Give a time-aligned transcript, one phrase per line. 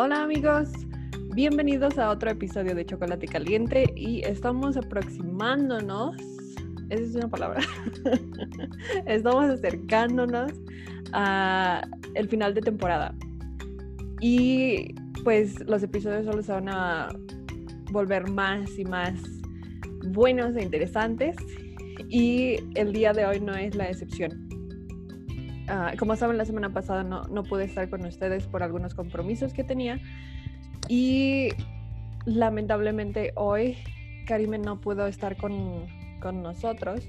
[0.00, 0.68] Hola amigos,
[1.34, 6.16] bienvenidos a otro episodio de Chocolate Caliente y estamos aproximándonos,
[6.88, 7.60] esa es una palabra,
[9.06, 10.52] estamos acercándonos
[11.12, 11.82] a
[12.14, 13.12] el final de temporada
[14.20, 14.94] y
[15.24, 17.08] pues los episodios solo se van a
[17.90, 19.14] volver más y más
[20.10, 21.34] buenos e interesantes
[22.08, 24.47] y el día de hoy no es la excepción.
[25.68, 29.52] Ah, como saben, la semana pasada no, no, pude estar con ustedes por algunos compromisos
[29.52, 30.00] que tenía.
[30.88, 31.50] Y
[32.24, 33.76] lamentablemente hoy
[34.26, 35.86] Karime no pudo estar con,
[36.20, 37.06] con nosotros.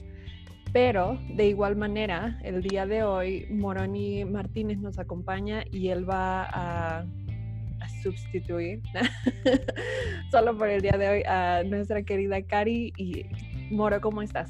[0.73, 6.43] Pero de igual manera, el día de hoy Moroni Martínez nos acompaña y él va
[6.43, 8.81] a, a sustituir
[10.31, 12.93] solo por el día de hoy a nuestra querida Cari.
[12.97, 13.25] Y
[13.71, 14.49] Moro, ¿cómo estás?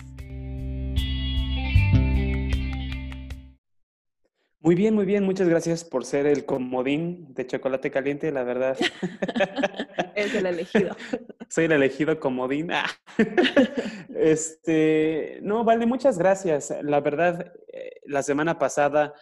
[4.62, 5.24] Muy bien, muy bien.
[5.24, 8.78] Muchas gracias por ser el comodín de chocolate caliente, la verdad.
[10.16, 10.98] es el elegido.
[11.50, 12.72] Soy el elegido comodín.
[12.72, 12.90] Ah.
[14.22, 16.76] Este, no, vale, muchas gracias.
[16.82, 19.14] La verdad, eh, la semana pasada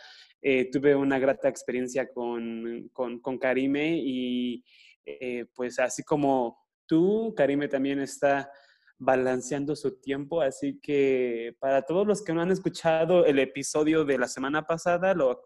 [0.42, 4.64] eh, tuve una grata experiencia con, con, con Karime y
[5.06, 8.52] eh, pues así como tú, Karime también está
[9.00, 10.42] balanceando su tiempo.
[10.42, 15.14] Así que para todos los que no han escuchado el episodio de la semana pasada,
[15.14, 15.44] lo,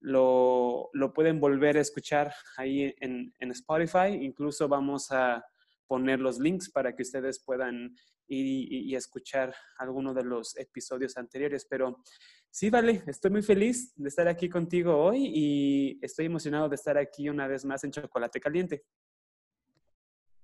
[0.00, 4.18] lo, pueden volver a escuchar ahí en, en, Spotify.
[4.20, 5.44] Incluso vamos a
[5.86, 7.94] poner los links para que ustedes puedan
[8.28, 11.66] ir y, y escuchar alguno de los episodios anteriores.
[11.68, 12.02] Pero
[12.50, 16.98] sí, vale, estoy muy feliz de estar aquí contigo hoy y estoy emocionado de estar
[16.98, 18.84] aquí una vez más en Chocolate Caliente.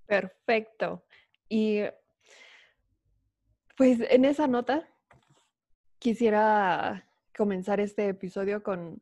[0.06, 1.04] Perfecto.
[1.48, 1.82] Y
[3.78, 4.88] pues en esa nota
[6.00, 9.00] quisiera comenzar este episodio con,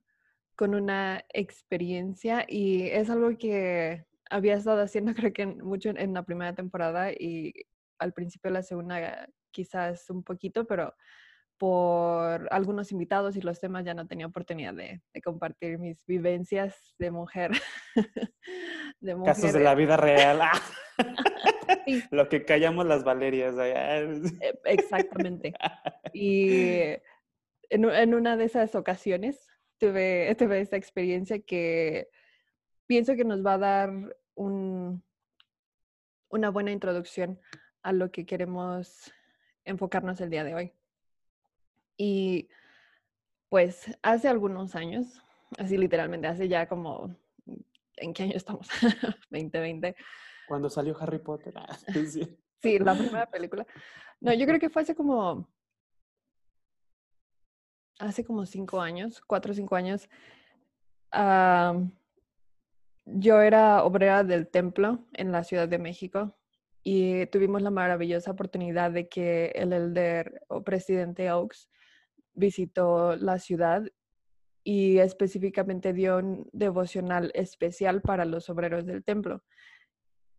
[0.55, 6.25] con una experiencia y es algo que había estado haciendo creo que mucho en, la
[6.25, 7.55] primera temporada y
[7.99, 10.95] al principio de la segunda quizás un poquito, pero
[11.59, 16.95] por algunos invitados y los temas ya no tenía oportunidad de, de compartir mis vivencias
[16.99, 17.53] de mujer.
[19.01, 19.35] de mujer.
[19.35, 20.41] Casos de la vida real.
[22.11, 23.55] Lo que callamos las Valerias.
[23.59, 24.31] E,
[24.65, 25.55] exactamente.
[26.13, 26.71] Y
[27.71, 32.09] en, una de esas ocasiones tuve, tuve esta experiencia que
[32.87, 35.03] pienso que nos va a dar un,
[36.29, 37.41] una buena introducción
[37.83, 39.13] a lo que queremos
[39.65, 40.73] enfocarnos el día de hoy.
[41.97, 42.49] Y
[43.49, 45.23] pues hace algunos años,
[45.59, 47.17] así literalmente, hace ya como,
[47.97, 48.69] ¿en qué año estamos?
[49.31, 49.97] 2020.
[50.49, 51.55] Cuando salió Harry Potter.
[51.57, 51.77] Ah,
[52.07, 52.79] sí.
[52.79, 53.67] la primera película.
[54.21, 55.49] No, yo creo que fue hace como,
[57.99, 60.09] hace como cinco años, cuatro o cinco años.
[63.05, 66.37] yo era obrera del templo en la Ciudad de México
[66.83, 71.69] y tuvimos la maravillosa oportunidad de que el elder o presidente Oaks
[72.37, 73.83] visitó la ciudad
[74.63, 79.43] y específicamente dio un devocional especial para los obreros del templo.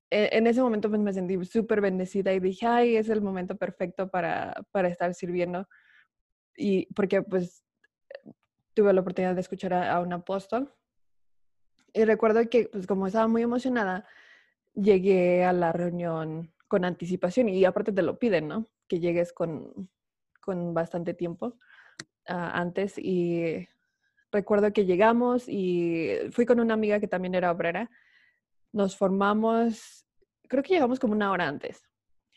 [0.09, 3.57] E, en ese momento pues me sentí súper bendecida y dije, ay, es el momento
[3.57, 5.67] perfecto para, para estar sirviendo.
[6.55, 7.63] Y porque pues
[8.73, 10.73] tuve la oportunidad de escuchar a, un apóstol.
[11.93, 14.05] Y recuerdo que pues como estaba muy emocionada,
[14.73, 18.67] llegué a la reunión con anticipación y aparte te lo piden, ¿no?
[18.87, 19.89] Que llegues con,
[20.41, 21.57] con bastante tiempo
[22.27, 23.67] antes y
[24.31, 27.89] recuerdo que llegamos y fui con una amiga que también era obrera
[28.71, 30.05] nos formamos,
[30.47, 31.83] creo que llegamos como una hora antes.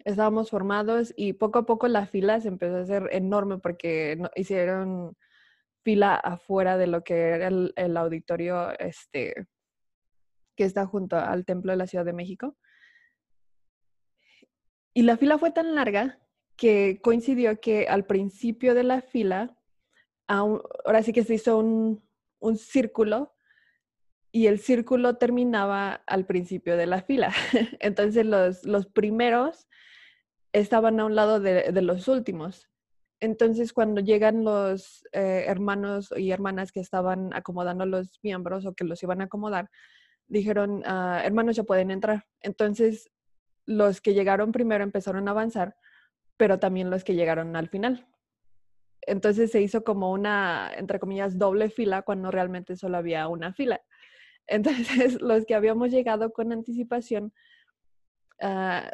[0.05, 5.17] Estábamos formados y poco a poco la fila se empezó a hacer enorme porque hicieron
[5.83, 9.47] fila afuera de lo que era el, auditorio este,
[10.57, 12.57] que está junto al Templo de la Ciudad de México.
[14.95, 16.19] Y la fila fue tan larga
[16.57, 19.57] que coincidió que al principio de la fila,
[20.31, 22.03] ahora sí que se hizo un,
[22.39, 23.35] un círculo
[24.33, 27.33] y el círculo terminaba al principio de la fila.
[27.81, 29.67] Entonces los, primeros
[30.53, 32.69] estaban a un lado de, de los últimos.
[33.19, 38.85] Entonces cuando llegan los eh, hermanos y hermanas que estaban acomodando los miembros o que
[38.85, 39.69] los iban a acomodar,
[40.29, 42.25] dijeron, ah, hermanos ya pueden entrar.
[42.41, 43.11] Entonces
[43.67, 45.77] los que llegaron primero empezaron a avanzar,
[46.37, 48.07] pero también los que llegaron al final.
[49.03, 53.81] Entonces se hizo como una, entre comillas, doble fila cuando realmente solo había una fila.
[54.47, 57.33] Entonces, los que habíamos llegado con anticipación,
[58.43, 58.89] uh,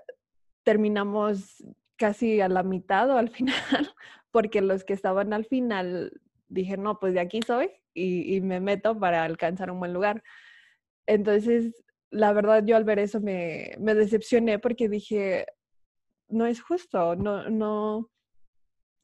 [0.64, 1.64] terminamos
[1.96, 3.94] casi a la mitad o al final,
[4.30, 6.12] porque los que estaban al final
[6.48, 10.22] dije, no, pues de aquí soy y, y, me meto para alcanzar un buen lugar.
[11.06, 15.46] Entonces, la verdad, yo al ver eso me, me decepcioné porque dije,
[16.28, 18.10] no es justo, no, no,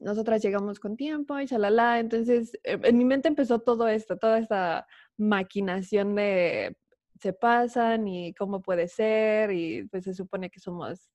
[0.03, 1.99] nosotras llegamos con tiempo y shalala.
[1.99, 6.75] Entonces, eh, en mi mente empezó todo esto, toda esta maquinación de
[7.19, 11.09] se pasan y cómo puede ser y pues se supone que somos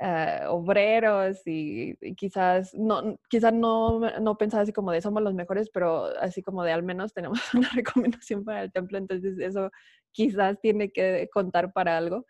[0.00, 5.70] eh, obreros y, quizás no quizás no, no pensaba así como de somos los mejores,
[5.70, 9.70] pero así como de al menos tenemos una recomendación para el templo, entonces eso
[10.12, 12.26] quizás tiene que contar para algo.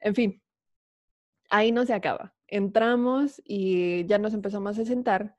[0.00, 0.42] En fin,
[1.50, 2.33] ahí no se acaba.
[2.46, 5.34] Entramos y ya nos empezamos a sentar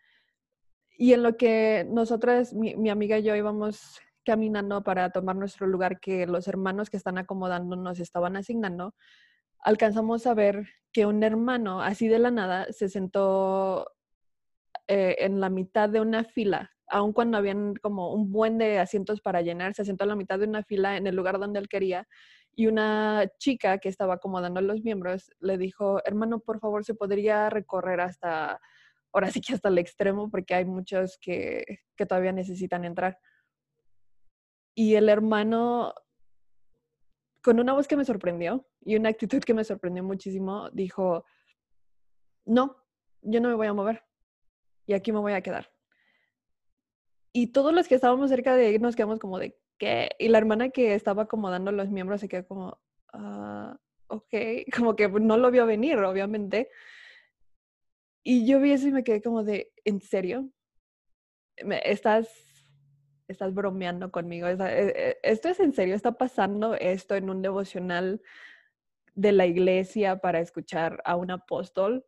[0.98, 5.68] y en lo que nosotras, mi, mi amiga y yo íbamos caminando para tomar nuestro
[5.68, 8.96] lugar que los hermanos que están acomodando nos estaban asignando,
[9.60, 13.92] alcanzamos a ver que un hermano, así de la nada, se sentó
[14.88, 19.22] eh, en la mitad de una fila, aun cuando habían como un buen de asientos
[19.22, 21.68] para llenar, se sentó en la mitad de una fila en el lugar donde él
[21.68, 22.08] quería.
[22.56, 27.50] Y una chica que estaba acomodando los miembros le dijo, hermano, por favor, ¿se podría
[27.50, 28.62] recorrer hasta,
[29.12, 33.20] ahora sí que hasta el extremo, porque hay muchos que, que todavía necesitan entrar?
[34.74, 35.94] Y el hermano
[37.46, 41.26] con una voz que me sorprendió y una actitud que me sorprendió muchísimo, dijo,
[42.44, 42.76] no,
[43.22, 44.04] yo no me voy a mover
[44.88, 45.72] y aquí me voy a quedar.
[47.32, 50.10] Y todos los que estábamos cerca de nos quedamos como de, ¿qué?
[50.20, 52.80] Y la hermana que estaba acomodando los miembros se quedó como,
[53.14, 53.78] ah,
[54.08, 54.34] ok,
[54.76, 56.70] como que no lo vio venir, obviamente.
[58.24, 60.50] Y yo vi eso y me quedé como de, ¿en serio?
[61.58, 62.46] ¿Estás
[63.28, 64.48] estás bromeando conmigo.
[64.48, 68.22] Eh, eh, esto es en serio, está pasando esto en un devocional
[69.16, 72.06] de la iglesia para escuchar a un apóstol.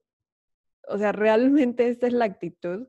[0.87, 2.87] O sea, realmente esta es la actitud.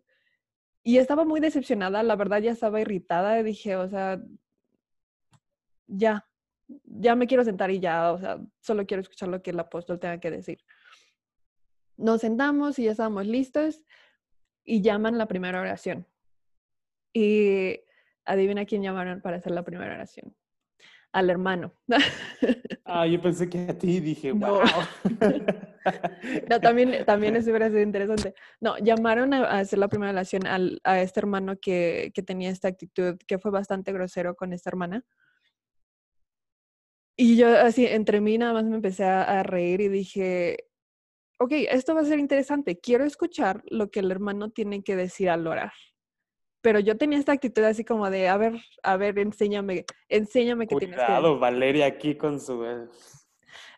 [0.83, 3.43] Y estaba muy decepcionada, la verdad ya estaba irritada.
[3.43, 4.23] Dije, o sea,
[5.89, 6.29] ya,
[6.85, 9.99] ya me quiero sentar y ya, o sea, solo quiero escuchar lo que el apóstol
[9.99, 10.59] tenga que decir.
[11.97, 13.83] Nos sentamos y ya estábamos listos
[14.65, 16.07] y llaman la primera oración.
[17.13, 17.81] Y
[18.25, 20.37] adivina quién llamaron para hacer la primera oración.
[21.13, 21.73] Al hermano.
[22.91, 24.63] Ah, yo pensé que a ti dije, wow.
[26.49, 28.33] No, también, también eso hubiera sido interesante.
[28.63, 33.19] No, llamaron a, hacer la primera oración a este hermano que, que tenía esta actitud,
[33.27, 35.05] que fue bastante grosero con esta hermana.
[37.19, 40.69] Y yo así, entre mí nada más me empecé a, a, reír y dije,
[41.39, 42.79] ok, esto va a ser interesante.
[42.79, 45.73] Quiero escuchar lo que el hermano tiene que decir al orar
[46.61, 50.77] pero yo tenía esta actitud así como de, a ver, a ver, enséñame, enséñame que
[50.77, 51.05] tienes que...
[51.05, 52.65] Cuidado, Valeria aquí con su...
[52.65, 52.89] Eh,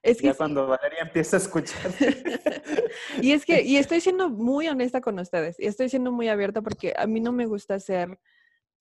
[0.03, 1.91] es que cuando Valeria empieza a escuchar.
[3.23, 6.63] y es que, y estoy siendo muy honesta con ustedes, y estoy siendo muy abierta
[6.63, 8.19] porque a mí no me gusta ser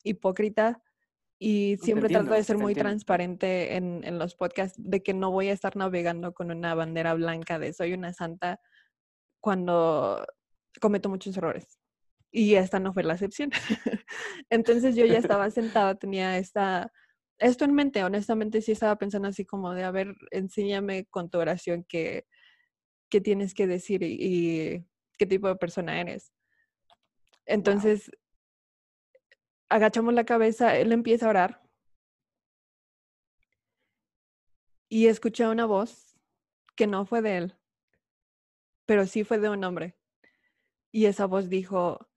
[0.04, 0.82] hipócrita
[1.40, 5.48] y siempre trato de ser muy transparente en, en los podcasts de que no voy
[5.48, 8.60] a estar navegando con una bandera blanca de soy una santa
[9.40, 10.26] cuando
[10.82, 11.80] cometo muchos errores.
[12.32, 13.52] Y esta no fue la excepción.
[14.50, 16.92] Entonces yo ya estaba sentada, tenía esta,
[17.38, 21.40] esto en mente, honestamente sí estaba pensando así como de, a ver, enséñame con tu
[21.40, 22.26] oración qué,
[23.10, 24.86] qué tienes que decir y,
[25.18, 26.32] qué tipo de persona eres.
[27.46, 28.10] Entonces,
[29.70, 31.70] agachamos la cabeza, él empieza a orar
[34.90, 36.20] y escuché una voz
[36.76, 37.56] que no fue de él,
[38.86, 39.96] pero sí fue de un hombre.
[40.92, 42.10] Y esa voz dijo,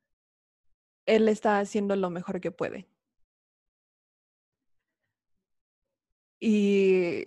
[1.07, 2.88] él está haciendo lo mejor que puede.
[6.41, 7.25] Y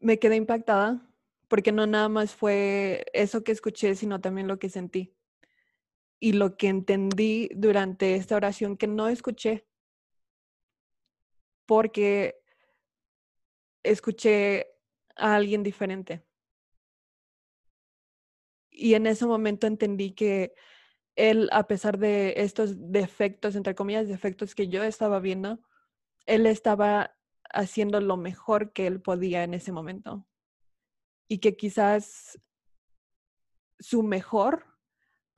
[0.00, 1.00] me quedé impactada
[1.48, 5.17] porque no nada más fue eso que escuché, sino también lo que sentí.
[6.20, 9.66] Y lo que entendí durante esta oración que no escuché,
[11.66, 12.40] porque
[13.82, 14.66] escuché
[15.16, 16.24] a alguien diferente.
[18.70, 20.54] Y en ese momento entendí que
[21.16, 25.60] él, a pesar de estos defectos, entre comillas, defectos que yo estaba viendo,
[26.26, 27.16] él estaba
[27.50, 30.26] haciendo lo mejor que él podía en ese momento.
[31.28, 32.40] Y que quizás
[33.80, 34.67] su mejor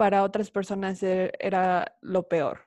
[0.01, 2.67] para otras personas e, era lo peor.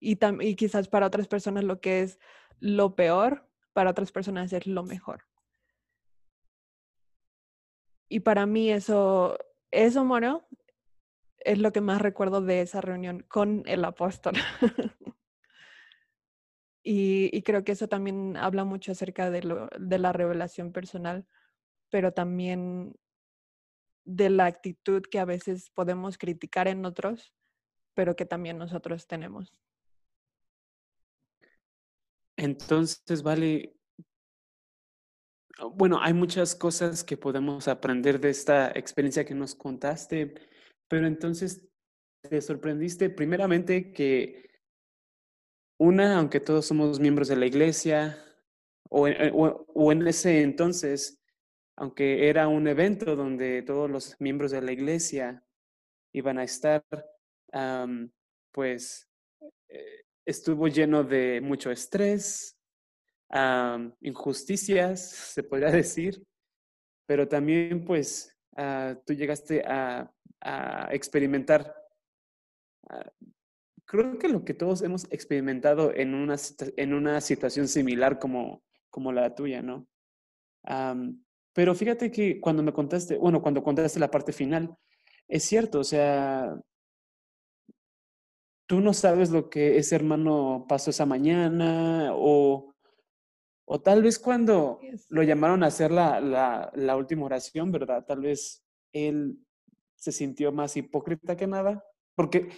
[0.00, 2.18] Y, y quizás para otras personas lo que es
[2.58, 5.22] lo peor, para otras personas es lo mejor.
[8.08, 9.38] Y para mí eso,
[9.70, 10.48] eso, Moro,
[11.38, 14.34] es lo que más recuerdo de esa reunión con el apóstol.
[16.82, 21.28] y, creo que eso también habla mucho acerca de, lo, de la revelación personal,
[21.90, 22.96] pero también
[24.06, 27.34] de la actitud que a veces podemos criticar en otros,
[27.92, 29.52] pero que también nosotros tenemos.
[32.36, 33.76] Entonces, vale,
[35.74, 40.34] bueno, hay muchas cosas que podemos aprender de esta experiencia que nos contaste,
[40.88, 41.66] pero entonces
[42.22, 44.46] te sorprendiste primeramente que
[45.78, 48.22] una, aunque todos somos miembros de la iglesia,
[48.88, 51.22] o, eh, o, en ese entonces,
[51.76, 55.44] aunque era un evento donde todos los miembros de la iglesia
[56.12, 56.84] iban a estar,
[58.52, 59.08] pues
[59.68, 62.58] eh, estuvo lleno de mucho estrés,
[64.00, 66.22] injusticias, se podría decir,
[67.06, 70.10] pero también pues ah, tú llegaste a,
[70.90, 71.74] experimentar,
[72.88, 73.10] ah,
[73.84, 76.36] creo que lo que todos hemos experimentado en una,
[76.76, 79.88] en una situación similar como, como la tuya, ¿no?
[81.56, 84.76] Pero fíjate que cuando me contaste, bueno, cuando contaste la parte final,
[85.26, 86.54] es cierto, o sea,
[88.66, 92.74] tú no sabes lo que ese hermano pasó esa mañana o,
[93.64, 98.04] o tal vez cuando lo llamaron a hacer la, la, la, última oración, ¿verdad?
[98.04, 99.38] Tal vez él
[99.94, 101.82] se sintió más hipócrita que nada,
[102.14, 102.50] porque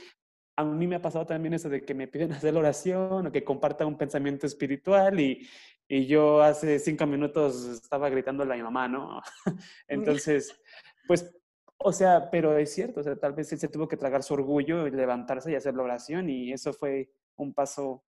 [0.56, 3.30] a mí me ha pasado también eso de que me piden hacer la oración o
[3.30, 5.46] que comparta un pensamiento espiritual y,
[5.88, 9.20] y yo hace cinco minutos estaba gritándole a mi mamá, ¿no?
[9.88, 10.60] Entonces,
[11.06, 11.34] pues
[11.78, 14.34] o sea, pero es cierto, o sea, tal vez él se tuvo que tragar su
[14.34, 18.04] orgullo y levantarse y hacer la oración y eso fue un paso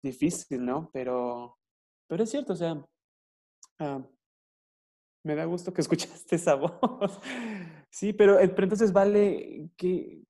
[0.00, 0.88] difícil, ¿no?
[0.92, 1.58] Pero,
[2.06, 2.80] pero es cierto, o sea,
[3.80, 4.06] ah,
[5.24, 7.18] me da gusto que escuchaste esa voz.
[7.90, 10.22] sí, pero, eh, pero, entonces, Vale, ¿qué,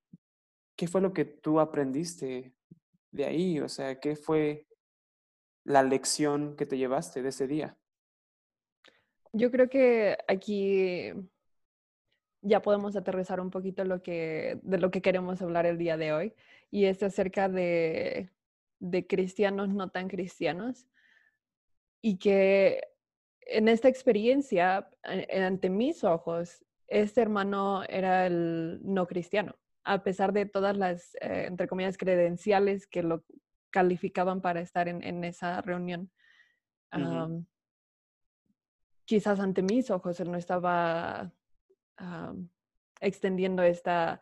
[0.77, 2.55] ¿qué fue lo que tú aprendiste
[3.11, 3.61] de ahí?
[3.61, 4.67] O sea, ¿qué fue
[5.65, 7.77] la lección que te llevaste de ese día?
[9.33, 11.13] Yo creo que aquí
[12.43, 16.13] ya podemos aterrizar un poquito lo que, de lo que queremos hablar el día de
[16.13, 16.35] hoy,
[16.71, 18.31] y es acerca de,
[18.79, 20.87] de cristianos no tan cristianos,
[22.03, 22.83] y que
[23.41, 30.47] en esta experiencia, ante mis ojos, este hermano era el no cristiano, a pesar de
[30.47, 33.25] todas las, eh, entre comillas, credenciales que lo
[33.75, 36.09] calificaban para estar en, en esa reunión.
[39.05, 41.33] quizás ante mis ojos él no estaba
[43.01, 44.21] extendiendo esta,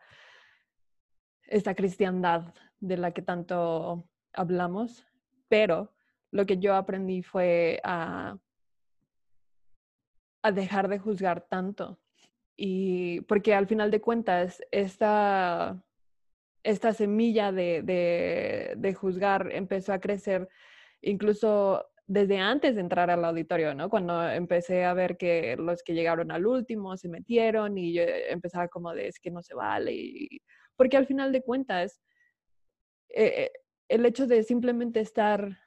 [1.43, 5.05] esta cristiandad de la que tanto hablamos,
[5.47, 5.93] pero
[6.31, 8.39] lo que yo aprendí fue a,
[10.41, 11.99] a dejar de juzgar tanto.
[12.55, 15.79] Y porque al final de cuentas, esta,
[16.63, 20.47] esta semilla de, de, de juzgar empezó a crecer
[21.01, 23.89] incluso desde antes de entrar al auditorio, ¿no?
[23.89, 28.67] Cuando empecé a ver que los que llegaron al último se metieron y yo empezaba
[28.67, 29.93] como de es que no se vale.
[29.93, 30.41] Y,
[30.75, 32.01] porque al final de cuentas,
[33.09, 33.51] eh,
[33.87, 35.57] el hecho de simplemente estar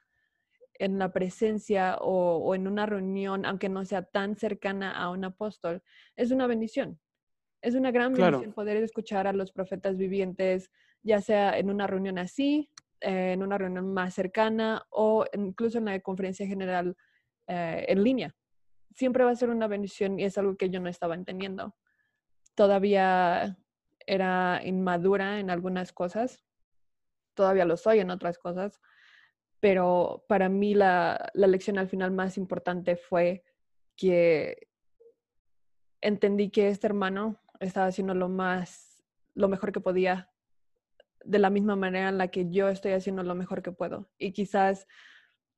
[0.79, 5.83] en la presencia o, en una reunión, aunque no sea tan cercana a un apóstol,
[6.17, 7.01] es una bendición.
[7.63, 10.71] Es una gran bendición poder escuchar a los profetas vivientes,
[11.07, 12.69] ya sea en una reunión así
[13.01, 16.97] eh, en una reunión más cercana o incluso en la conferencia general
[17.47, 18.35] eh, en línea.
[18.95, 21.77] Siempre va a ser una bendición y es algo que yo no estaba entendiendo.
[22.55, 23.57] Todavía
[24.07, 26.45] era inmadura en algunas cosas,
[27.35, 28.81] todavía lo soy en otras cosas,
[29.61, 33.45] pero para mí la, la lección al final más importante fue
[33.95, 34.69] que
[36.01, 40.31] entendí que este hermano estaba haciendo lo más, lo mejor que podía
[41.27, 44.09] de la misma manera en la que yo estoy haciendo lo mejor que puedo.
[44.19, 44.87] Y quizás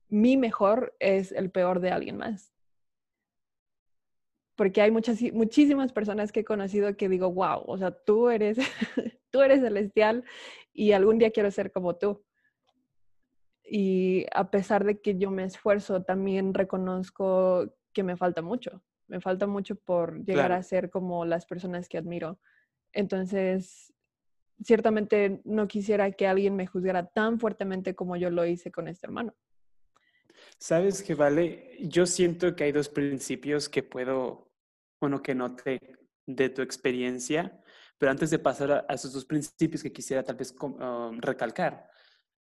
[0.09, 2.53] mi mejor es el peor de alguien más.
[4.55, 8.57] Porque hay muchas, muchísimas personas que he conocido que digo, wow, o sea, tú eres,
[9.31, 10.23] tú eres celestial
[10.73, 12.25] y algún día quiero ser como tú.
[13.63, 18.83] Y a pesar de que yo me esfuerzo, también reconozco que me falta mucho.
[19.07, 22.39] Me falta mucho por llegar a ser como las personas que admiro.
[22.93, 23.93] Entonces,
[24.63, 29.07] ciertamente no quisiera que alguien me juzgara tan fuertemente como yo lo hice con este
[29.07, 29.35] hermano.
[30.57, 34.51] Sabes que vale, yo siento que hay dos principios que puedo,
[35.01, 35.79] bueno, que noté
[36.25, 37.61] de tu experiencia,
[37.97, 41.89] pero antes de pasar a, esos dos principios que quisiera tal vez um, recalcar,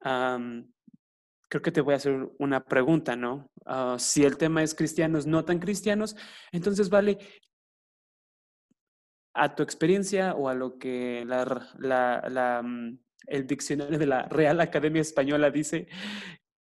[0.00, 3.50] creo que te voy a hacer una pregunta, ¿no?
[3.64, 6.16] Ah, si el tema es cristianos, no tan cristianos,
[6.52, 7.18] entonces vale,
[9.38, 15.02] a tu experiencia o a lo que la, mm, el diccionario de la Real Academia
[15.02, 15.88] Española dice,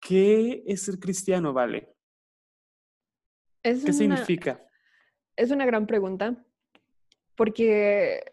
[0.01, 1.89] ¿qué es ser cristiano, Vale?
[3.63, 4.61] ¿Qué significa?
[5.37, 6.45] Es una gran pregunta,
[7.37, 8.33] porque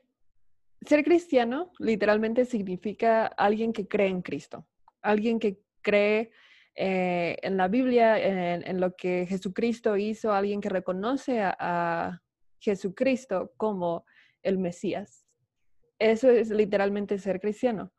[0.82, 4.68] ser cristiano literalmente significa alguien que cree en Cristo,
[5.02, 6.32] alguien que cree
[6.76, 12.22] eh, en la Biblia, en, lo que Jesucristo hizo, alguien que reconoce a,
[12.62, 14.04] Jesucristo como
[14.44, 15.26] el Mesías.
[16.00, 17.92] Eso es literalmente ser cristiano.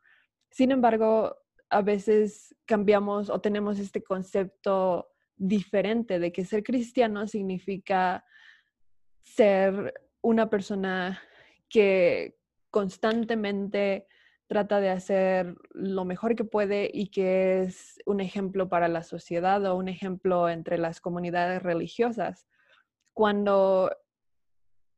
[0.49, 1.37] Sin embargo,
[1.69, 8.23] a veces cambiamos o tenemos este concepto diferente de que ser cristiano significa
[9.23, 11.21] ser una persona
[11.69, 12.37] que
[12.69, 14.07] constantemente
[14.47, 19.65] trata de hacer lo mejor que puede y que es un ejemplo para la sociedad
[19.65, 22.47] o un ejemplo entre las comunidades religiosas,
[23.13, 23.95] cuando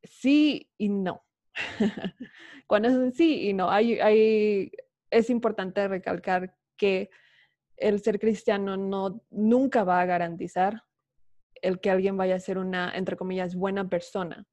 [0.02, 1.24] sí y no.
[2.68, 7.10] cuando es un sí y no, es importante recalcar que
[7.78, 10.84] el ser cristiano no, nunca va a garantizar
[11.62, 14.46] el que alguien vaya a ser una, entre comillas, buena persona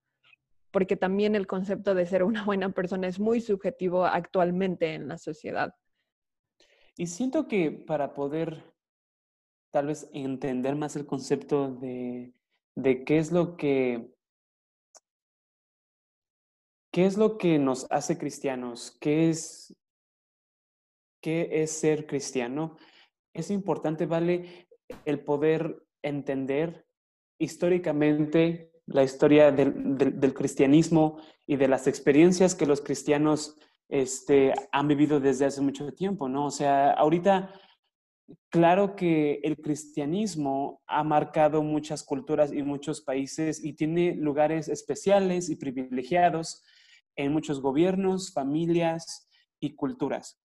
[0.70, 5.18] porque también el concepto de ser una buena persona es muy subjetivo actualmente en la
[5.18, 5.74] sociedad.
[6.96, 8.62] Y siento que para poder
[9.70, 12.34] tal vez entender más el concepto de,
[13.06, 14.14] qué es lo que
[16.92, 19.76] qué es lo que nos hace cristianos, qué es
[21.20, 22.76] qué es ser cristiano,
[23.34, 24.68] es importante, vale,
[25.04, 26.86] el poder entender
[27.38, 33.56] históricamente la historia del, cristianismo y de las experiencias que los cristianos
[33.88, 36.46] este, han vivido desde hace mucho tiempo, ¿no?
[36.46, 37.54] O sea, ahorita,
[38.48, 45.50] claro que el cristianismo ha marcado muchas culturas y muchos países y tiene lugares especiales
[45.50, 46.64] y privilegiados
[47.16, 49.28] en muchos gobiernos, familias
[49.60, 50.40] y culturas.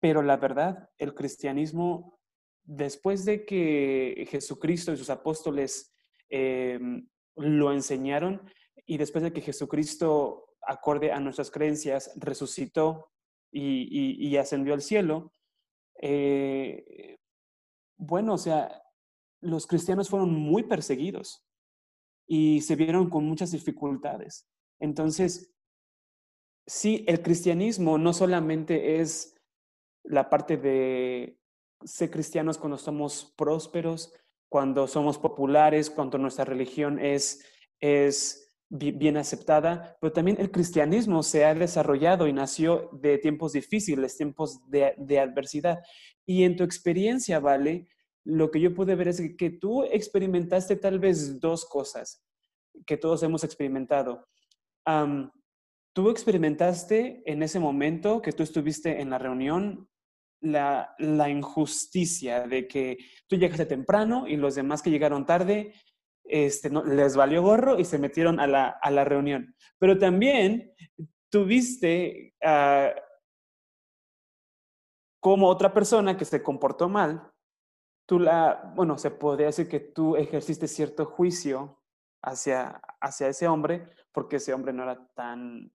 [0.00, 2.18] Pero la verdad, el cristianismo,
[2.64, 5.94] después de que Jesucristo y sus apóstoles
[6.28, 8.42] em, lo enseñaron
[8.86, 13.10] y después de que Jesucristo, acorde a nuestras creencias, resucitó
[13.50, 15.32] y, ascendió al cielo,
[16.00, 17.18] eh,
[17.96, 18.82] bueno, o sea,
[19.40, 21.44] los cristianos fueron muy perseguidos
[22.26, 24.46] y se vieron con muchas dificultades.
[24.80, 25.52] Entonces,
[26.68, 29.34] sí, el cristianismo no solamente es
[30.04, 31.40] la parte de
[31.82, 34.12] ser cristianos cuando somos prósperos,
[34.48, 37.44] cuando somos populares, cuando nuestra religión es,
[37.80, 44.16] es bien aceptada, pero también el cristianismo se ha desarrollado y nació de tiempos difíciles,
[44.16, 45.80] tiempos de, adversidad.
[46.26, 47.88] Y en tu experiencia, Vale,
[48.24, 52.22] lo que yo pude ver es que, tú experimentaste tal vez dos cosas
[52.86, 54.26] que todos hemos experimentado.
[55.92, 59.88] Tú experimentaste en ese momento que tú estuviste en la reunión
[60.40, 60.94] la,
[61.28, 65.74] injusticia de que tú llegaste temprano y los demás que llegaron tarde
[66.24, 69.54] este, no, les valió gorro y se metieron a la, reunión.
[69.78, 70.72] Pero también
[71.30, 72.98] tuviste uh,
[75.20, 77.32] como otra persona que se comportó mal,
[78.06, 81.82] tú la, bueno, se podría decir que tú ejerciste cierto juicio
[82.22, 85.72] hacia, hacia ese hombre, porque ese hombre no era tan,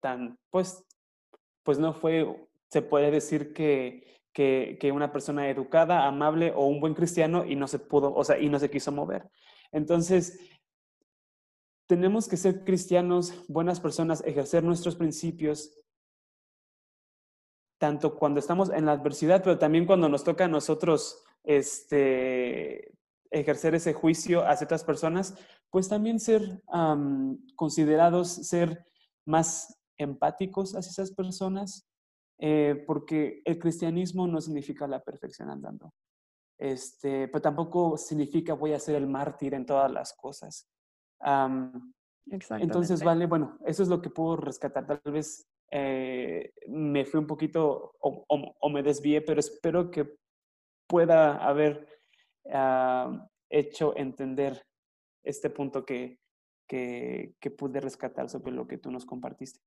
[0.00, 0.84] tan, pues,
[1.62, 2.26] pues no fue
[2.70, 7.66] se puede decir que, que, una persona educada, amable o un buen cristiano y no
[7.66, 9.28] se pudo, o sea, y no se quiso mover.
[9.72, 10.38] Entonces,
[11.86, 15.76] tenemos que ser cristianos, buenas personas, ejercer nuestros principios,
[17.78, 22.92] tanto cuando estamos en la adversidad, pero también cuando nos toca a nosotros este,
[23.30, 25.34] ejercer ese juicio hacia otras personas,
[25.70, 26.62] pues también ser
[27.56, 28.84] considerados, ser
[29.24, 31.86] más empáticos hacia esas personas,
[32.38, 35.92] eh, porque el cristianismo no significa la perfección andando.
[36.58, 40.68] Este, pero tampoco significa voy a ser el mártir en todas las cosas.
[42.26, 44.86] entonces, vale, bueno, eso es lo que puedo rescatar.
[44.86, 50.16] Tal vez eh, me fui un poquito o, me desvié, pero espero que
[50.86, 51.86] pueda haber
[53.50, 54.66] hecho entender
[55.22, 56.18] este punto que,
[56.66, 59.60] que, que pude rescatar sobre lo que tú nos compartiste.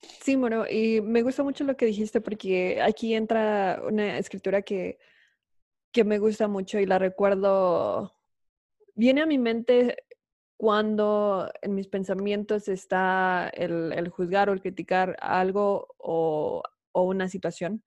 [0.00, 4.98] Sí, bueno, y me gusta mucho lo que dijiste porque aquí entra una escritura que,
[5.92, 8.14] que me gusta mucho y la recuerdo,
[8.94, 10.04] viene a mi mente
[10.56, 17.84] cuando en mis pensamientos está el, juzgar o el criticar algo o, o, una situación.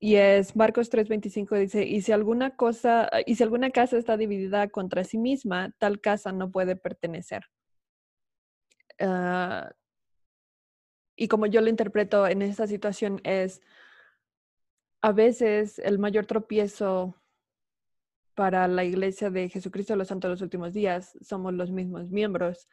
[0.00, 4.68] Y es Marcos 3:25 dice, y si alguna cosa, y si alguna casa está dividida
[4.68, 7.44] contra sí misma, tal casa no puede pertenecer.
[9.00, 9.68] Uh,
[11.18, 13.60] y como yo lo interpreto en esta situación es,
[15.02, 17.16] a veces el mayor tropiezo
[18.34, 22.08] para la iglesia de Jesucristo de los Santos de los Últimos Días somos los mismos
[22.10, 22.68] miembros.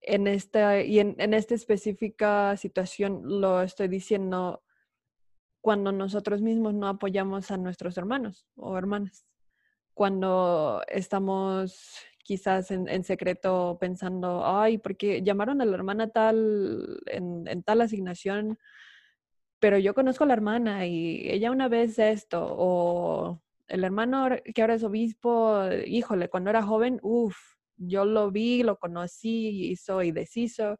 [0.00, 4.62] En esta, y en, esta específica situación lo estoy diciendo
[5.60, 9.26] cuando nosotros mismos no apoyamos a nuestros hermanos o hermanas.
[9.92, 17.62] Cuando estamos quizás en, secreto pensando, ay, porque llamaron a la hermana tal en, en,
[17.62, 18.58] tal asignación,
[19.58, 24.60] pero yo conozco a la hermana y ella una vez esto, o el hermano que
[24.62, 27.36] ahora es obispo, híjole, cuando era joven, uff,
[27.76, 30.78] yo lo vi, lo conocí, hizo y deshizo.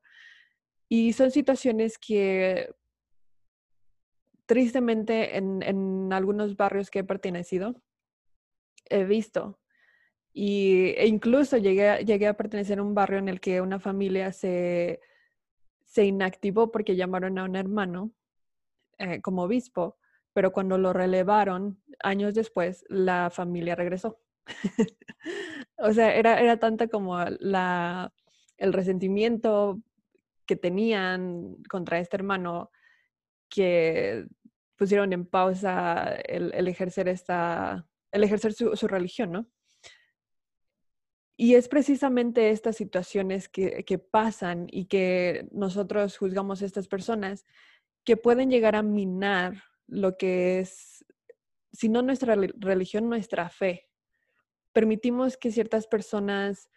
[0.89, 2.71] Y son situaciones que
[4.47, 7.75] tristemente en, en algunos barrios que he pertenecido,
[8.91, 9.62] he visto.
[10.33, 14.33] Y, e incluso llegué, llegué a pertenecer a un barrio en el que una familia
[14.33, 15.01] se,
[15.85, 18.13] se inactivó porque llamaron a un hermano
[18.99, 19.99] eh, como obispo,
[20.33, 24.19] pero cuando lo relevaron años después, la familia regresó.
[25.77, 28.13] o sea, era, era tanta como la,
[28.57, 29.83] el resentimiento
[30.47, 32.71] que tenían contra este hermano
[33.49, 34.27] que
[34.77, 39.47] pusieron en pausa el, ejercer esta, el ejercer su, su, religión, ¿no?
[41.37, 47.47] Y es precisamente estas situaciones que, que, pasan y que nosotros juzgamos a estas personas
[48.05, 51.05] que pueden llegar a minar lo que es,
[51.73, 53.89] si no nuestra religión, nuestra fe.
[54.73, 56.71] Permitimos que ciertas personas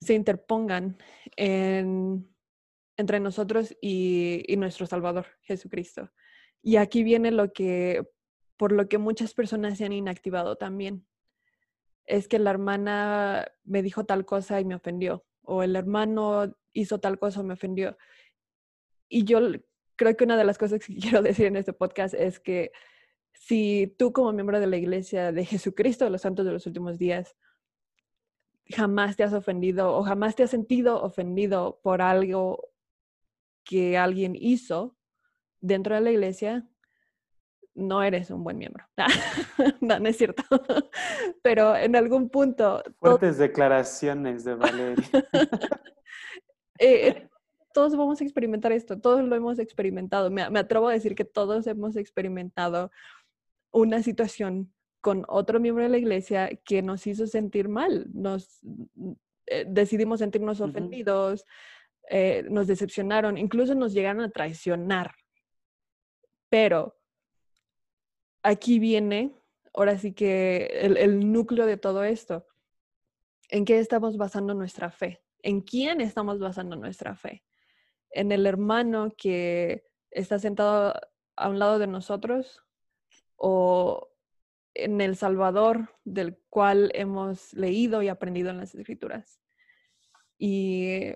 [0.00, 0.98] se interpongan
[1.36, 6.10] entre nosotros y, y, nuestro Salvador, Jesucristo.
[6.62, 8.06] Y aquí viene lo que,
[8.56, 11.06] por lo que muchas personas se han inactivado también.
[12.06, 17.00] Es que la hermana me dijo tal cosa y me ofendió, o el hermano hizo
[17.00, 17.96] tal cosa y me ofendió.
[19.08, 19.40] Y yo
[19.96, 22.72] creo que una de las cosas que quiero decir en este podcast es que
[23.32, 26.98] si tú como miembro de la iglesia de Jesucristo de los Santos de los Últimos
[26.98, 27.36] Días
[28.70, 32.70] jamás te has ofendido o jamás te has sentido ofendido por algo
[33.64, 34.96] que alguien hizo
[35.60, 36.68] dentro de la iglesia,
[37.74, 38.84] no eres un buen miembro.
[39.80, 40.42] no, no es cierto.
[41.42, 42.82] Pero en algún punto...
[43.00, 45.04] Fuertes declaraciones de Valeria.
[46.78, 47.28] eh,
[47.72, 50.30] todos vamos a experimentar esto, todos lo hemos experimentado.
[50.30, 52.90] Me, atrevo a decir que todos hemos experimentado
[53.72, 58.60] una situación con otro miembro de la iglesia que nos hizo sentir mal, nos
[59.46, 61.44] eh, decidimos sentirnos ofendidos,
[62.08, 65.12] eh, nos decepcionaron, incluso nos llegaron a traicionar.
[66.48, 66.96] Pero
[68.44, 69.34] aquí viene,
[69.74, 72.46] ahora sí que el núcleo de todo esto.
[73.48, 75.20] ¿En qué estamos basando nuestra fe?
[75.42, 77.42] ¿En quién estamos basando nuestra fe?
[78.14, 80.94] en el hermano que está sentado
[81.36, 82.62] a un lado de nosotros
[83.36, 84.08] o
[84.74, 89.40] en el Salvador del cual hemos leído y aprendido en las escrituras.
[90.38, 91.12] Y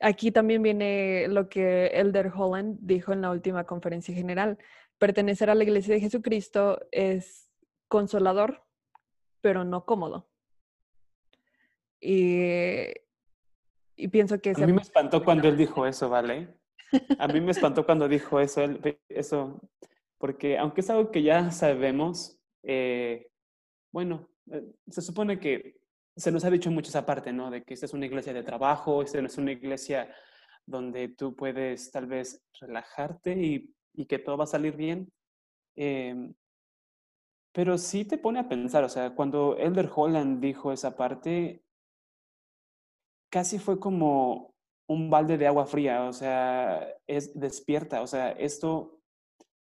[0.00, 4.58] aquí también viene lo que Elder Holland dijo en la última conferencia general.
[4.98, 7.50] Pertenecer a la iglesia de Jesucristo es
[7.88, 8.64] consolador,
[9.40, 10.28] pero no cómodo.
[12.00, 12.92] Y
[13.96, 14.50] y pienso que...
[14.50, 16.54] A mí me espantó cuando él dijo eso, ¿vale?
[17.18, 18.62] A mí me espantó cuando dijo eso,
[19.08, 19.60] eso
[20.18, 23.30] porque aunque es algo que ya sabemos, eh,
[23.90, 25.80] bueno, eh, se supone que
[26.14, 27.50] se nos ha dicho mucho esa parte, ¿no?
[27.50, 30.14] De que esta es una iglesia de trabajo, esta no es una iglesia
[30.64, 35.10] donde tú puedes tal vez relajarte y, y que todo va a salir bien.
[35.76, 36.32] Eh,
[37.56, 41.64] pero sí te pone a pensar, o sea, cuando Elder Holland dijo esa parte,
[43.30, 44.54] casi fue como
[44.86, 49.00] un balde de agua fría, o sea, es despierta, o sea, esto,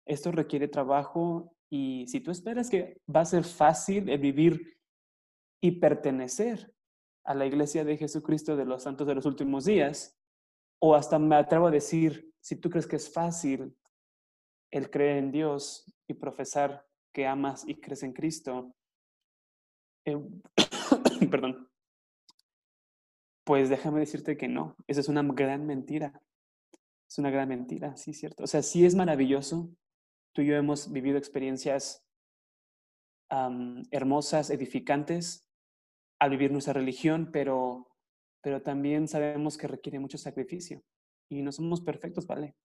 [0.07, 4.77] esto requiere trabajo y si tú esperas que va a ser fácil vivir
[5.61, 6.73] y pertenecer
[7.25, 10.17] a la iglesia de Jesucristo de los santos de los últimos días,
[10.79, 13.75] o hasta me atrevo a decir, si tú crees que es fácil
[14.73, 18.73] el creer en Dios y profesar que amas y crees en Cristo,
[20.03, 20.17] eh,
[21.29, 21.69] perdón,
[23.43, 26.19] pues déjame decirte que no, esa es una gran mentira.
[27.07, 28.43] Es una gran mentira, sí, cierto.
[28.43, 29.69] O sea, sí es maravilloso.
[30.33, 32.03] Tú y yo hemos vivido experiencias
[33.91, 35.47] hermosas, edificantes
[36.19, 37.89] al vivir nuestra religión, pero,
[38.41, 40.83] pero también sabemos que requiere mucho sacrificio.
[41.29, 42.55] Y no somos perfectos, ¿vale?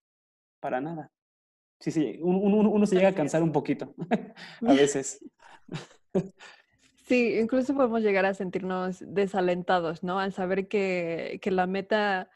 [0.61, 1.13] Para nada.
[1.81, 3.95] Sí, sí, uno, uno se llega a cansar un poquito
[4.67, 5.25] a veces.
[7.07, 10.19] Sí, incluso podemos llegar a sentirnos desalentados, ¿no?
[10.19, 12.31] Al saber que, que la meta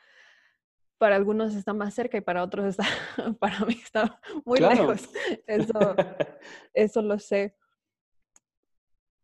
[1.03, 2.85] para algunos está más cerca y para otros está,
[3.41, 5.11] para mí está muy lejos.
[5.47, 5.97] Eso,
[6.73, 7.57] eso lo sé.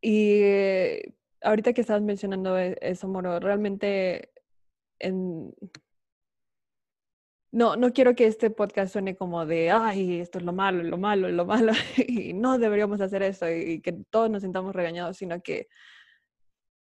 [0.01, 0.43] Y
[1.41, 4.33] ahorita que estabas mencionando e, eso, Moro, realmente
[4.99, 5.55] en,
[7.51, 10.99] no, no quiero que este podcast suene como de, ay, esto es lo malo, lo
[10.99, 11.73] malo, lo malo,
[12.07, 15.69] y no deberíamos hacer esto y que todos nos sintamos regañados, sino que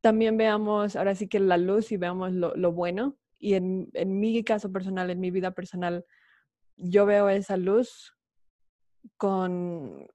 [0.01, 3.17] también veamos ahora sí que la luz y veamos lo, bueno.
[3.39, 6.06] Y en, en, mi caso personal, en mi vida personal,
[6.75, 8.15] yo veo esa luz
[9.17, 10.08] con,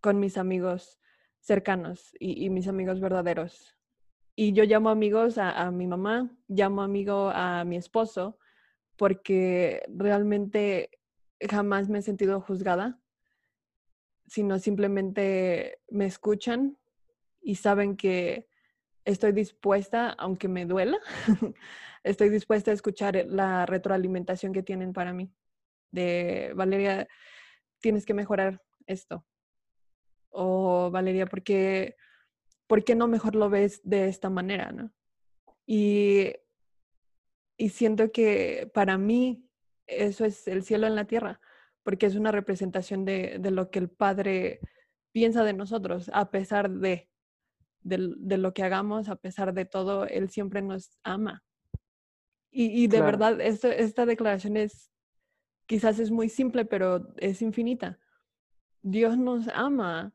[0.00, 1.00] con mis amigos
[1.40, 3.76] cercanos y, mis amigos verdaderos.
[4.36, 8.38] Y yo llamo amigos a, a mi mamá, llamo amigo a mi esposo,
[9.00, 10.90] porque realmente
[11.48, 13.00] jamás me he sentido juzgada,
[14.26, 16.76] sino simplemente me escuchan
[17.40, 18.46] y saben que
[19.06, 20.98] estoy dispuesta, aunque me duela,
[22.04, 25.32] estoy dispuesta a escuchar la retroalimentación que tienen para mí.
[25.90, 27.08] De Valeria,
[27.80, 29.24] tienes que mejorar esto.
[30.28, 31.96] O Valeria, ¿por qué,
[32.66, 34.72] ¿por qué no mejor lo ves de esta manera?
[34.72, 34.92] ¿no?
[35.64, 36.34] Y,
[37.60, 39.46] y siento que para mí
[39.86, 41.42] eso es el cielo en la tierra,
[41.82, 44.60] porque es una representación de, de lo que el Padre
[45.12, 47.10] piensa de nosotros, a pesar de,
[47.82, 51.44] de, lo que hagamos, a pesar de todo, Él siempre nos ama.
[52.50, 54.90] Y, de verdad, esta declaración es,
[55.66, 57.98] quizás es muy simple, pero es infinita.
[58.80, 60.14] Dios nos ama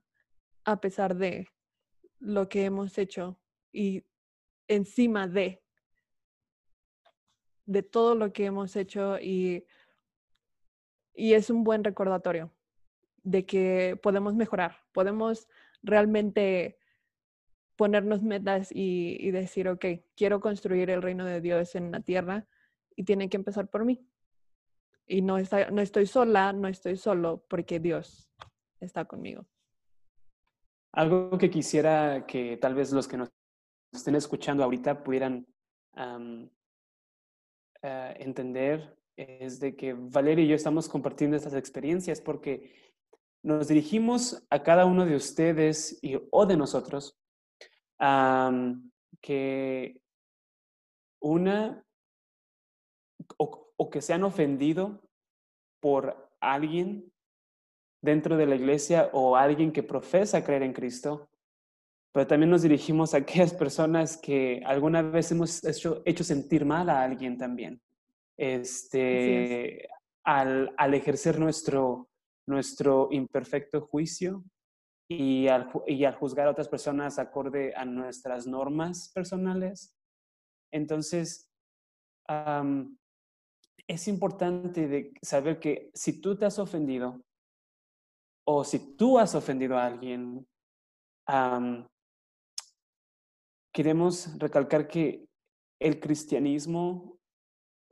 [0.63, 1.47] a pesar de
[2.19, 3.39] lo que hemos hecho
[3.71, 4.03] y
[4.67, 5.61] encima de,
[7.65, 9.65] de todo lo que hemos hecho y,
[11.13, 12.51] y es un buen recordatorio
[13.23, 15.47] de que podemos mejorar, podemos
[15.81, 16.77] realmente
[17.75, 22.47] ponernos metas y, decir, ok, quiero construir el reino de Dios en la tierra
[22.95, 24.07] y tiene que empezar por mí.
[25.07, 28.29] Y no, está, no estoy sola, no estoy solo porque Dios
[28.79, 29.45] está conmigo.
[30.93, 33.29] Algo que quisiera que tal vez los que nos
[33.91, 35.45] estén escuchando ahorita pudieran
[37.87, 42.73] eh, entender es de que Valeria y yo estamos compartiendo estas experiencias porque
[43.43, 47.15] nos dirigimos a cada uno de ustedes y, o de nosotros
[49.21, 50.01] que
[51.21, 51.85] una
[53.37, 55.07] o, que se han ofendido
[55.79, 57.13] por alguien
[58.01, 61.29] dentro de la iglesia o alguien que profesa creer en Cristo,
[62.15, 66.89] pero también nos dirigimos a aquellas personas que alguna vez hemos hecho, hecho sentir mal
[66.89, 67.81] a alguien también,
[68.39, 69.85] este,
[70.23, 72.07] al, al, ejercer nuestro,
[72.47, 74.45] nuestro imperfecto juicio
[75.09, 79.93] y al, y al juzgar a otras personas acorde a nuestras normas personales.
[80.71, 81.51] Entonces,
[83.89, 87.21] es importante de saber que si tú te has ofendido
[88.47, 90.47] o si tú has ofendido a alguien,
[93.75, 95.27] queremos recalcar que
[95.81, 97.19] el cristianismo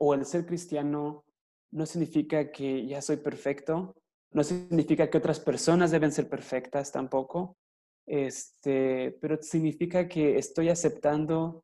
[0.00, 1.26] o el ser cristiano
[1.72, 3.94] no significa que ya soy perfecto,
[4.32, 7.58] no significa que otras personas deben ser perfectas tampoco,
[8.06, 11.62] este, pero significa que estoy aceptando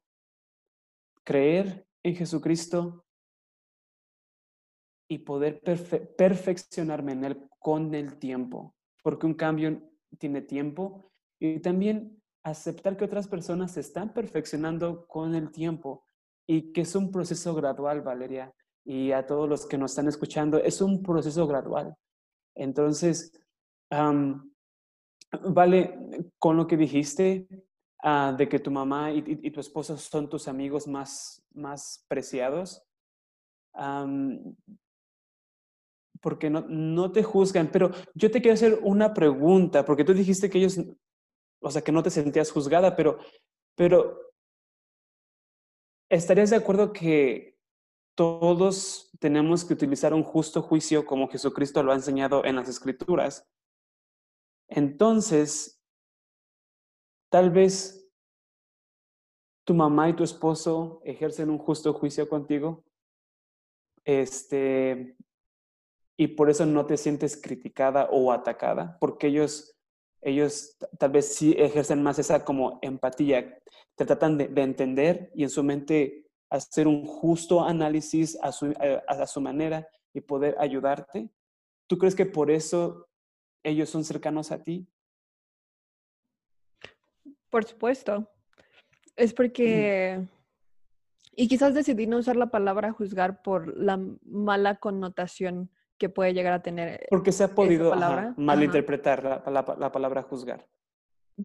[1.24, 3.06] creer en Jesucristo
[5.09, 9.80] y poder perfeccionarme en Él con el tiempo, porque un cambio
[10.18, 12.19] tiene tiempo y también
[12.50, 16.06] aceptar que otras personas se están perfeccionando con el tiempo
[16.46, 18.52] y que es un proceso gradual, Valeria,
[18.84, 21.94] y a todos los que nos están escuchando, es un proceso gradual.
[22.54, 23.32] Entonces,
[25.42, 25.98] vale,
[26.38, 27.46] con lo que dijiste
[28.02, 32.82] ah, de que tu mamá y, tu esposo son tus amigos más, más preciados,
[36.20, 40.50] porque no, no te juzgan, pero yo te quiero hacer una pregunta, porque tú dijiste
[40.50, 40.80] que ellos,
[41.60, 43.18] o sea, que no te sentías juzgada, pero,
[43.74, 44.32] pero
[46.08, 47.50] ¿estarías de acuerdo que
[48.20, 53.48] todos tenemos que utilizar un justo juicio como Jesucristo lo ha enseñado en las escrituras.
[54.68, 55.82] Entonces,
[57.30, 58.10] tal vez
[59.64, 62.84] tu mamá y tu esposo ejercen un justo juicio contigo.
[64.04, 65.16] Este,
[66.18, 69.79] y por eso no te sientes criticada o atacada, porque ellos,
[70.22, 73.59] ellos tal vez sí ejercen más esa como empatía,
[73.96, 78.66] te tratan de, de entender y en su mente hacer un justo análisis a su,
[78.66, 81.30] eh, a, su manera y poder ayudarte?
[81.87, 83.09] ¿Tú crees que por eso
[83.62, 84.87] ellos son cercanos a ti?
[87.48, 88.28] Por supuesto.
[89.16, 90.26] Es porque,
[91.33, 96.54] y quizás decidí no usar la palabra juzgar por la mala connotación que puede llegar
[96.54, 97.06] a tener.
[97.10, 97.94] Porque se ha podido
[98.36, 100.66] malinterpretar La, la palabra juzgar.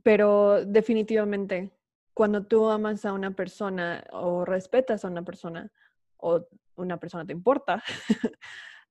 [0.02, 1.72] Pero definitivamente
[2.15, 5.70] cuando tú amas a una persona o respetas a una persona
[6.18, 7.84] o una persona te importa,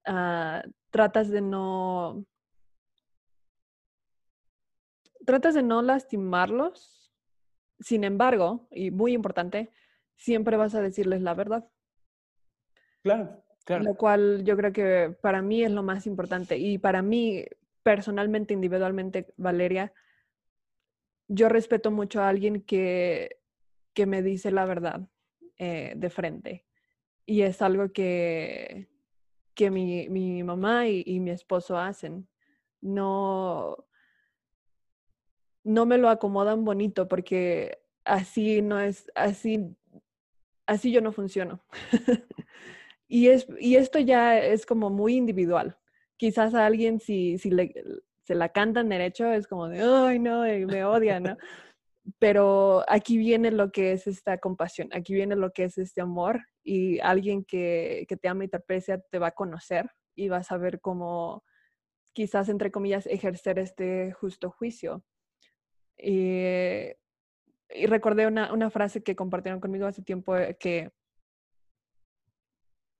[0.07, 2.25] ah, tratas de no
[5.25, 7.01] tratas de no lastimarlos.
[7.81, 9.73] Sin embargo, y muy importante,
[10.17, 11.69] siempre vas a decirles la verdad.
[13.03, 16.59] Claro, Lo cual yo creo que para mí es lo más importante.
[16.59, 17.45] Y para mí,
[17.83, 19.93] personalmente, individualmente, Valeria,
[21.29, 23.41] yo respeto mucho a alguien que,
[23.95, 25.09] que me dice la verdad
[25.59, 26.67] eh, de frente.
[27.27, 28.89] Y es algo que,
[29.55, 32.29] que mi, mi mamá y, y mi esposo hacen.
[32.83, 33.87] No,
[35.63, 39.75] no me lo acomodan bonito porque así no es, así,
[40.67, 41.65] así yo no funciono.
[43.15, 45.79] y, es, y esto ya es como muy individual.
[46.17, 47.73] Quizás a alguien si, si le,
[48.25, 51.37] se la cantan derecho es como de, ay, no, me odia, ¿no?
[52.19, 56.41] Pero aquí viene lo que es esta compasión, aquí viene lo que es este amor
[56.65, 60.39] y alguien que, que te ama y te aprecia te va a conocer y va
[60.39, 61.45] a saber cómo,
[62.15, 65.05] quizás, entre comillas, ejercer este justo juicio.
[65.97, 66.43] Y,
[67.71, 70.91] y recordé una, una, frase que compartieron conmigo hace tiempo eh, que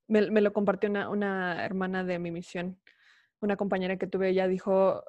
[0.09, 2.81] me, lo compartió una, hermana de mi misión,
[3.41, 5.05] una compañera que tuve, ella dijo,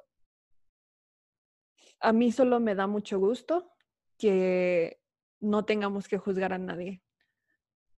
[2.00, 3.72] a mí solo me da mucho gusto
[4.18, 5.00] que
[5.40, 7.02] no tengamos que juzgar a nadie,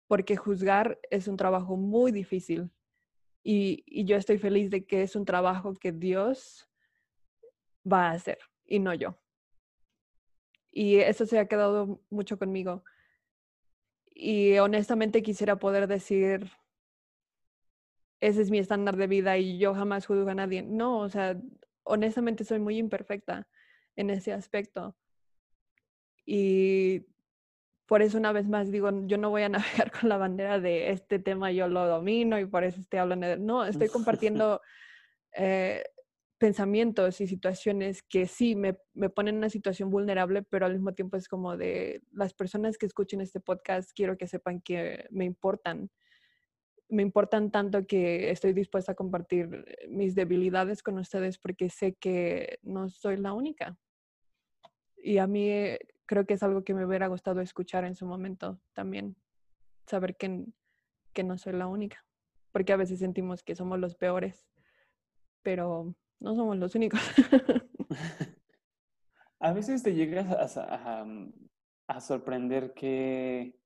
[0.08, 2.72] porque juzgar es un trabajo muy difícil
[3.44, 6.70] y yo estoy feliz de que es un trabajo que Dios
[7.90, 9.18] va a hacer y no yo.
[10.72, 12.84] Y eso se ha quedado mucho conmigo.
[14.14, 16.52] Y honestamente quisiera poder decir,
[18.19, 20.63] ese es mi estándar de vida y yo jamás juzgo a nadie.
[20.63, 21.39] No, o sea,
[21.84, 23.47] honestamente soy muy imperfecta
[23.95, 24.95] en ese aspecto.
[26.25, 27.06] Y
[27.86, 30.91] por eso una vez más digo, yo no voy a navegar con la bandera de
[30.91, 33.38] este tema yo lo domino y por eso estoy hablando de...
[33.38, 34.62] No, estoy compartiendo
[35.34, 35.84] eh,
[36.38, 40.93] pensamientos y situaciones que sí me, me, ponen en una situación vulnerable, pero al mismo
[40.93, 45.25] tiempo es como de las personas que escuchen este podcast, quiero que sepan que me
[45.25, 45.89] importan.
[46.89, 52.60] Me importan tanto que estoy dispuesta a compartir mis debilidades con ustedes porque sé que
[52.62, 53.78] no soy la única.
[54.97, 58.06] Y a mí eh, creo que es algo que me hubiera gustado escuchar en su
[58.06, 59.15] momento también,
[59.86, 60.45] saber que,
[61.13, 62.06] que no soy la única,
[62.52, 64.47] porque a veces sentimos que somos los peores,
[65.43, 67.00] pero no somos los únicos.
[69.39, 71.34] a veces te llegas a, mm,
[71.88, 73.57] a, sorprender que,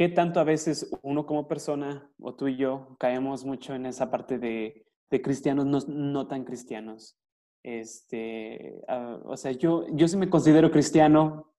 [0.00, 4.10] que tanto a veces uno como persona, o tú y yo, caemos mucho en esa
[4.10, 7.18] parte de, de cristianos no, no, tan cristianos.
[7.62, 11.52] Este, uh, o sea, yo, yo sí me considero cristiano,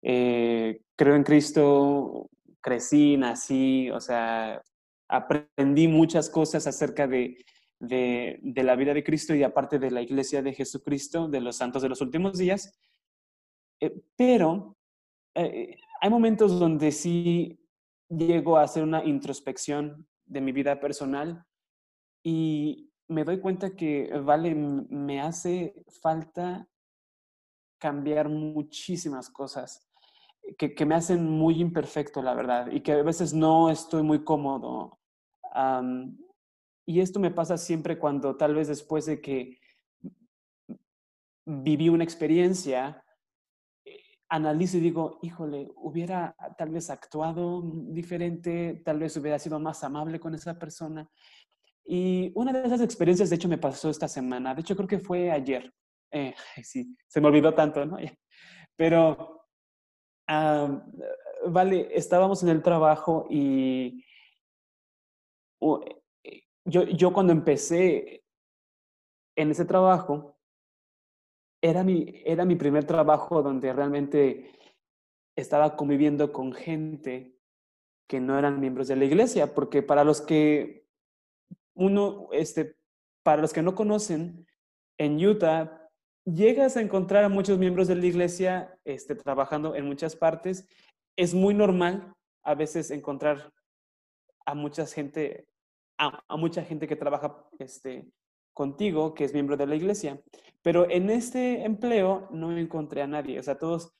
[0.00, 2.30] eh, creo en Cristo,
[2.62, 4.62] crecí, nací, o sea,
[5.06, 7.44] aprendí muchas cosas acerca de,
[7.78, 11.82] de, la vida de Cristo y aparte de la iglesia de Jesucristo, de los santos
[11.82, 12.72] de los últimos días.
[13.80, 14.78] Eh, pero
[15.34, 17.58] eh, hay momentos donde sí
[18.16, 21.44] llego a hacer una introspección de mi vida personal
[22.22, 26.68] y me doy cuenta que, vale, me hace falta
[27.78, 29.88] cambiar muchísimas cosas
[30.56, 34.24] que, que me hacen muy imperfecto, la verdad, y que a veces no estoy muy
[34.24, 34.98] cómodo.
[36.86, 39.58] Y esto me pasa siempre cuando tal vez después de que
[41.44, 43.04] viví una experiencia,
[44.32, 50.18] analizo y digo, híjole, hubiera tal vez actuado diferente, tal vez hubiera sido más amable
[50.18, 51.06] con esa persona.
[51.84, 54.54] Y una de esas experiencias, de hecho, me pasó esta semana.
[54.54, 55.70] De hecho, creo que fue ayer.
[56.10, 57.98] Eh, sí, se me olvidó tanto, ¿no?
[58.74, 59.44] Pero,
[61.48, 64.02] vale, estábamos en el trabajo y
[66.64, 68.24] yo, yo cuando empecé
[69.36, 70.38] en ese trabajo,
[71.62, 74.50] era mi, era mi primer trabajo donde realmente
[75.36, 77.38] estaba conviviendo con gente
[78.08, 80.86] que no eran miembros de la iglesia, porque para los que
[81.74, 82.76] uno, este,
[83.22, 84.46] para los que no conocen,
[84.98, 85.88] en Utah
[86.24, 90.68] llegas a encontrar a muchos miembros de la iglesia este, trabajando en muchas partes.
[91.16, 92.12] Es muy normal
[92.42, 93.52] a veces encontrar
[94.44, 95.46] a mucha gente
[95.98, 98.10] a, mucha gente que trabaja este,
[98.52, 100.20] contigo, que es miembro de la iglesia.
[100.62, 103.38] Pero en este empleo no encontré a nadie.
[103.38, 103.92] O sea, todos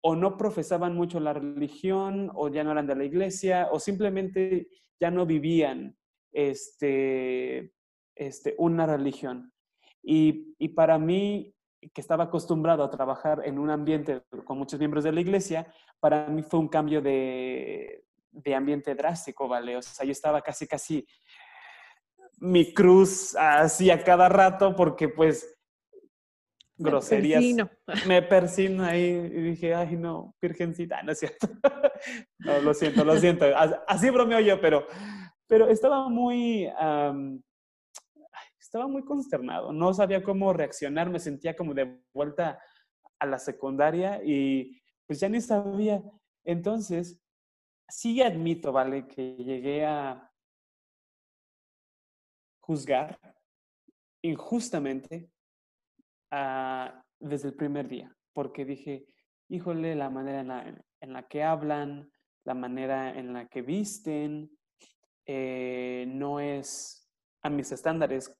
[0.00, 4.68] o no profesaban mucho la religión, o ya no eran de la iglesia, o simplemente
[5.00, 5.96] ya no vivían
[6.32, 7.72] este,
[8.14, 9.52] este, una religión.
[10.02, 11.54] Y, y para mí,
[11.92, 16.28] que estaba acostumbrado a trabajar en un ambiente con muchos miembros de la iglesia, para
[16.28, 19.76] mí fue un cambio de, de ambiente drástico, ¿vale?
[19.76, 21.06] O sea, yo estaba casi, casi
[22.40, 25.58] mi cruz así a cada rato porque pues
[26.78, 27.42] groserías.
[28.06, 28.84] Me persino.
[28.84, 31.48] ahí y dije, ay no, virgencita, no es cierto.
[32.38, 33.46] no, lo siento, lo siento.
[33.86, 34.86] Así bromeo yo, pero,
[35.46, 36.70] pero estaba muy,
[38.60, 39.72] estaba muy consternado.
[39.72, 42.60] No sabía cómo reaccionar, me sentía como de vuelta
[43.18, 46.02] a la secundaria y pues ya ni sabía.
[46.44, 47.20] Entonces,
[47.88, 49.06] sí admito, ¿vale?
[49.08, 50.27] Que llegué a
[52.68, 53.18] juzgar
[54.22, 55.30] injustamente
[56.30, 59.06] ah, desde el primer día, porque dije,
[59.48, 60.40] híjole, la manera
[61.00, 62.10] en la, que hablan,
[62.44, 64.50] la manera en la que visten,
[65.26, 67.10] eh, no es
[67.42, 68.36] a mis estándares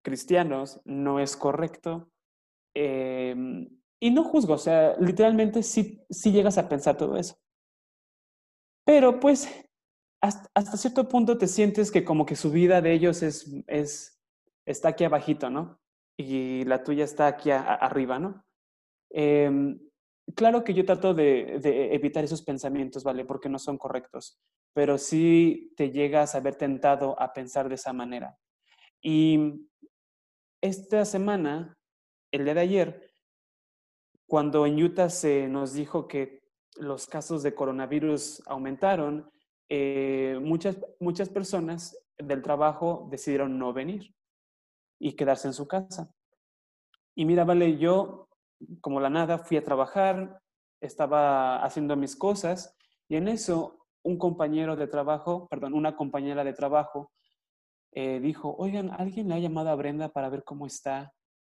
[0.00, 2.08] cristianos, no es correcto.
[2.74, 3.68] Em,
[4.00, 7.36] y no juzgo, o sea, literalmente sí, sí llegas a pensar todo eso.
[8.84, 9.48] Pero pues
[10.22, 14.22] hasta, cierto punto te sientes que como que su vida de ellos es, es,
[14.64, 15.80] está aquí abajito, ¿no?
[16.16, 18.44] Y la tuya está aquí arriba, ¿no?
[19.10, 19.80] Em,
[20.36, 23.24] claro que yo trato de, de, evitar esos pensamientos, ¿vale?
[23.24, 24.38] Porque no son correctos,
[24.72, 28.38] pero sí te llegas a ver tentado a pensar de esa manera.
[29.02, 29.66] Y
[30.60, 31.76] esta semana,
[32.30, 33.10] el día de ayer,
[34.28, 36.42] cuando en Utah se nos dijo que
[36.76, 39.31] los casos de coronavirus aumentaron,
[39.74, 44.14] eh, muchas, muchas personas del trabajo decidieron no venir
[44.98, 46.12] y quedarse en su casa.
[47.14, 48.28] Y mira, vale, yo
[48.82, 50.42] como la nada fui a trabajar,
[50.78, 52.76] estaba haciendo mis cosas
[53.08, 57.10] y en eso un compañero de trabajo, perdón, una compañera de trabajo
[57.92, 61.14] eh, dijo, oigan, ¿alguien le ha llamado a Brenda para ver cómo está?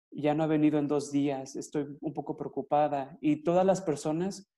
[0.09, 3.15] Ya no ha venido en dos días, estoy un poco preocupada.
[3.21, 4.51] Y todas las personas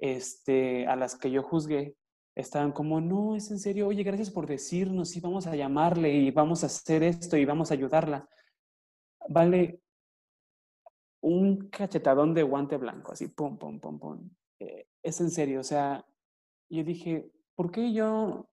[0.00, 1.94] este, a las que yo juzgué
[2.34, 6.30] estaban como, no, es en serio, oye, gracias por decirnos, sí, vamos a llamarle y
[6.30, 8.28] vamos a hacer esto y vamos a ayudarla.
[9.28, 9.80] Vale
[11.22, 14.30] un cachetadón de guante blanco, así, pum, pum, pum, pum.
[14.58, 16.04] Eh, es en serio, o sea,
[16.68, 18.48] yo dije, ¿por qué yo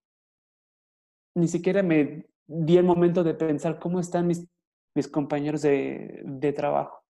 [1.34, 4.46] ni siquiera me di el momento de pensar cómo están mis,
[4.94, 7.04] mis compañeros de, de trabajo?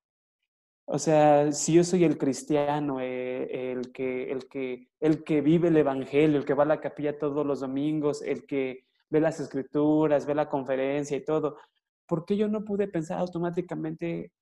[0.90, 5.68] O sea, si yo soy el cristiano, eh, el, que, el, que, el que vive
[5.68, 9.38] el evangelio, el que va a la capilla todos los domingos, el que ve las
[9.38, 11.58] escrituras, ve la conferencia y todo,
[12.06, 14.32] ¿por qué yo no pude pensar automáticamente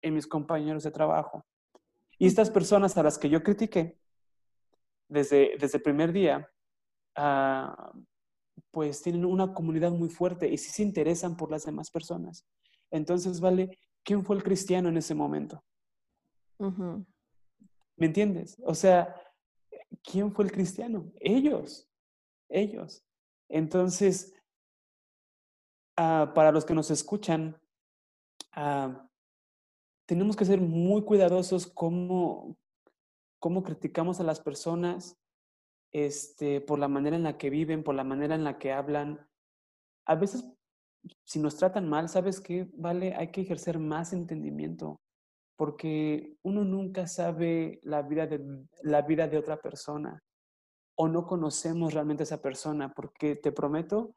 [0.00, 1.44] en mis compañeros de trabajo?
[2.18, 3.98] Y estas personas a las que yo critiqué
[5.06, 6.50] desde, desde el primer día,
[7.14, 7.92] ah,
[8.70, 12.46] pues tienen una comunidad muy fuerte y sí se interesan por las demás personas.
[12.90, 15.62] Entonces, vale, ¿quién fue el cristiano en ese momento?
[17.96, 18.60] ¿Me entiendes?
[18.64, 19.14] O sea,
[20.02, 21.10] ¿quién fue el cristiano?
[21.20, 21.88] Ellos,
[22.48, 23.02] ellos.
[23.48, 24.34] Entonces,
[25.96, 27.58] ah, para los que nos escuchan,
[28.52, 29.08] ah,
[30.06, 32.58] tenemos que ser muy cuidadosos cómo,
[33.38, 35.16] cómo criticamos a las personas
[35.92, 39.26] este, por la manera en la que viven, por la manera en la que hablan.
[40.04, 40.44] A veces,
[41.24, 42.68] si nos tratan mal, ¿sabes qué?
[42.74, 45.00] Vale, hay que ejercer más entendimiento
[45.60, 50.24] porque uno nunca sabe la vida de, la vida de otra persona
[50.96, 54.16] o no conocemos realmente a esa persona, porque te prometo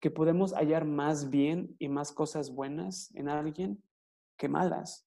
[0.00, 3.82] que podemos hallar más bien y más cosas buenas en alguien
[4.38, 5.04] que malas,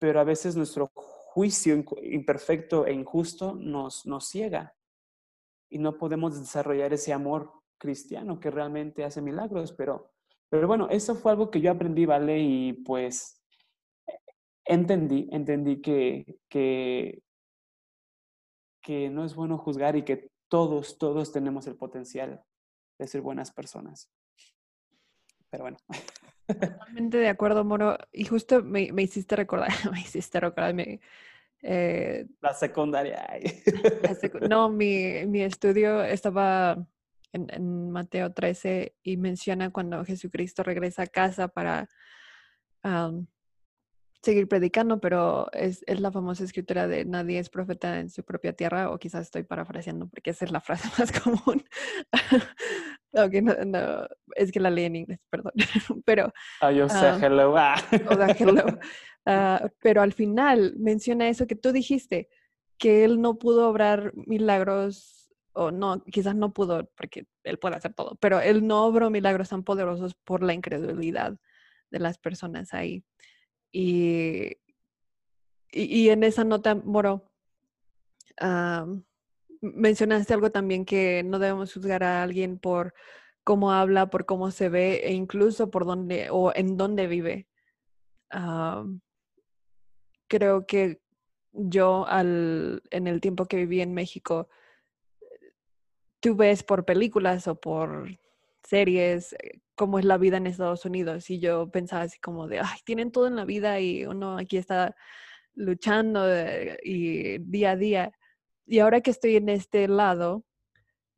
[0.00, 4.74] pero a veces nuestro juicio imperfecto e injusto nos, nos ciega
[5.70, 10.10] y no podemos desarrollar ese amor cristiano que realmente hace milagros, pero,
[10.48, 12.40] pero bueno, eso fue algo que yo aprendí, ¿vale?
[12.40, 13.35] Y pues
[14.66, 17.22] entendí, entendí que, que,
[18.82, 22.42] que no es bueno juzgar y que todos, todos tenemos el potencial
[22.98, 24.10] de ser buenas personas.
[25.50, 25.78] Pero bueno.
[26.46, 27.98] Totalmente de acuerdo, Moro.
[28.12, 30.74] Y justo me, me hiciste recordar, me hiciste recordar
[31.62, 33.26] eh, la secundaria.
[34.48, 36.86] no, mi, mi, estudio estaba
[37.32, 41.88] en, en, Mateo 13 y menciona cuando Jesucristo regresa a casa para
[44.26, 48.52] seguir predicando, pero es, es, la famosa escritura de nadie es profeta en su propia
[48.52, 51.64] tierra, o quizás estoy parafraseando porque esa es la frase más común.
[53.12, 55.52] okay, no, no, es que la leí en inglés, perdón.
[56.04, 56.32] pero...
[56.60, 57.56] Oh, yo sé, um, hello.
[57.56, 57.76] Ah.
[58.10, 58.64] o sea, hello.
[59.24, 62.28] Uh, pero al final menciona eso que tú dijiste,
[62.78, 67.94] que él no pudo obrar milagros, o no, quizás no pudo, porque él puede hacer
[67.94, 71.38] todo, pero él no obró milagros tan poderosos por la incredulidad
[71.90, 73.04] de las personas ahí.
[73.78, 74.56] Y,
[75.70, 77.30] y, en esa nota, Moro,
[79.60, 82.94] mencionaste algo también que no debemos juzgar a alguien por
[83.44, 87.48] cómo habla, por cómo se ve e incluso por dónde o en dónde vive.
[90.26, 91.02] creo que
[91.52, 94.48] yo al, en el tiempo que viví en México,
[96.20, 98.08] tú ves por películas o por
[98.62, 99.36] series
[99.76, 103.12] cómo es la vida en Estados Unidos y yo pensaba así como de, ay, tienen
[103.12, 104.96] todo en la vida y uno aquí está
[105.54, 108.12] luchando eh, y día a día.
[108.66, 110.44] Y ahora que estoy en este lado,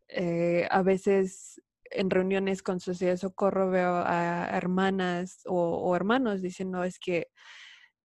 [0.08, 6.84] eh, a veces en reuniones con Sociedad de Socorro veo a hermanas o, hermanos diciendo
[6.84, 7.28] es que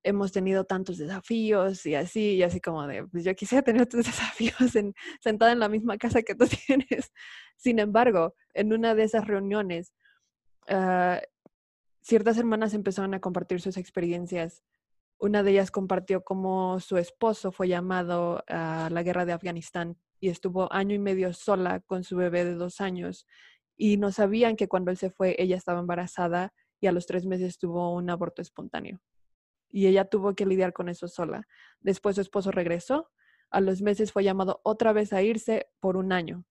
[0.04, 4.06] hemos tenido tantos desafíos y así, y así como de, pues yo quisiera tener tus
[4.06, 7.12] desafíos en, sentada en la misma casa que tú tienes.
[7.58, 9.94] Sin embargo, en una de esas reuniones,
[10.70, 11.22] ah,
[12.02, 14.64] ciertas hermanas empezaron a compartir sus experiencias.
[15.20, 20.30] Una de ellas compartió cómo su esposo fue llamado a la guerra de Afganistán y
[20.30, 23.26] estuvo año y medio sola con su bebé de dos años
[23.76, 27.26] y no sabían que cuando él se fue ella estaba embarazada y a los tres
[27.26, 29.00] meses tuvo un aborto espontáneo.
[29.72, 31.48] Y ella tuvo que lidiar con eso sola.
[31.80, 33.10] Después su esposo regresó,
[33.50, 36.46] a los meses fue llamado otra vez a irse por un año.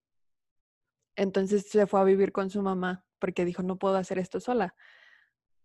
[1.15, 4.75] Entonces se fue a vivir con su mamá porque dijo, no puedo hacer esto sola.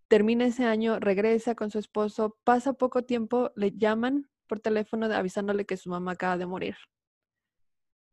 [0.09, 5.67] Termina ese año, regresa con su esposo, pasa poco tiempo, le llaman por teléfono avisándole
[5.67, 6.77] que su mamá acaba de morir.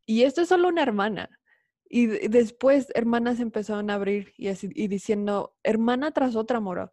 [0.05, 1.39] Y esto es solo una hermana.
[1.87, 6.91] Y después hermanas empezaron a abrir y, así, y diciendo, hermana tras otra, moro.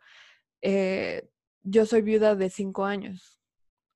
[0.60, 1.28] Eh,
[1.62, 3.40] yo soy viuda de cinco años.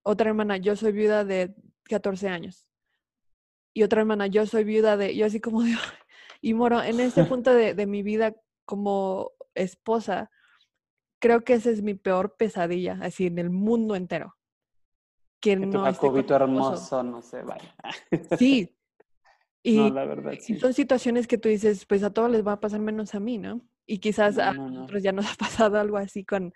[0.02, 2.68] Otra hermana, yo soy viuda de 14 años.
[3.74, 5.72] Y otra hermana, yo soy viuda de, yo así como de,
[6.46, 8.32] y moro, en este punto de, de mi vida
[8.64, 10.30] como esposa,
[11.18, 14.36] creo que esa es mi peor pesadilla, así en el mundo entero.
[15.40, 17.74] Que, no tu Jacobito hermoso no se vaya.
[18.38, 18.76] Sí,
[19.64, 22.78] y, la verdad, son situaciones que tú dices, pues a todos les va a pasar
[22.78, 23.60] menos a mí, ¿no?
[23.84, 26.54] Y quizás a nosotros ya nos ha pasado algo así con,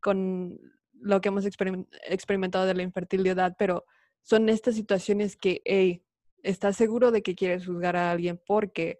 [0.00, 0.58] con
[0.92, 3.84] lo que hemos experimentado de la infertilidad, pero
[4.22, 6.02] son estas situaciones que, hey,
[6.42, 8.98] estás seguro de que quieres juzgar a alguien porque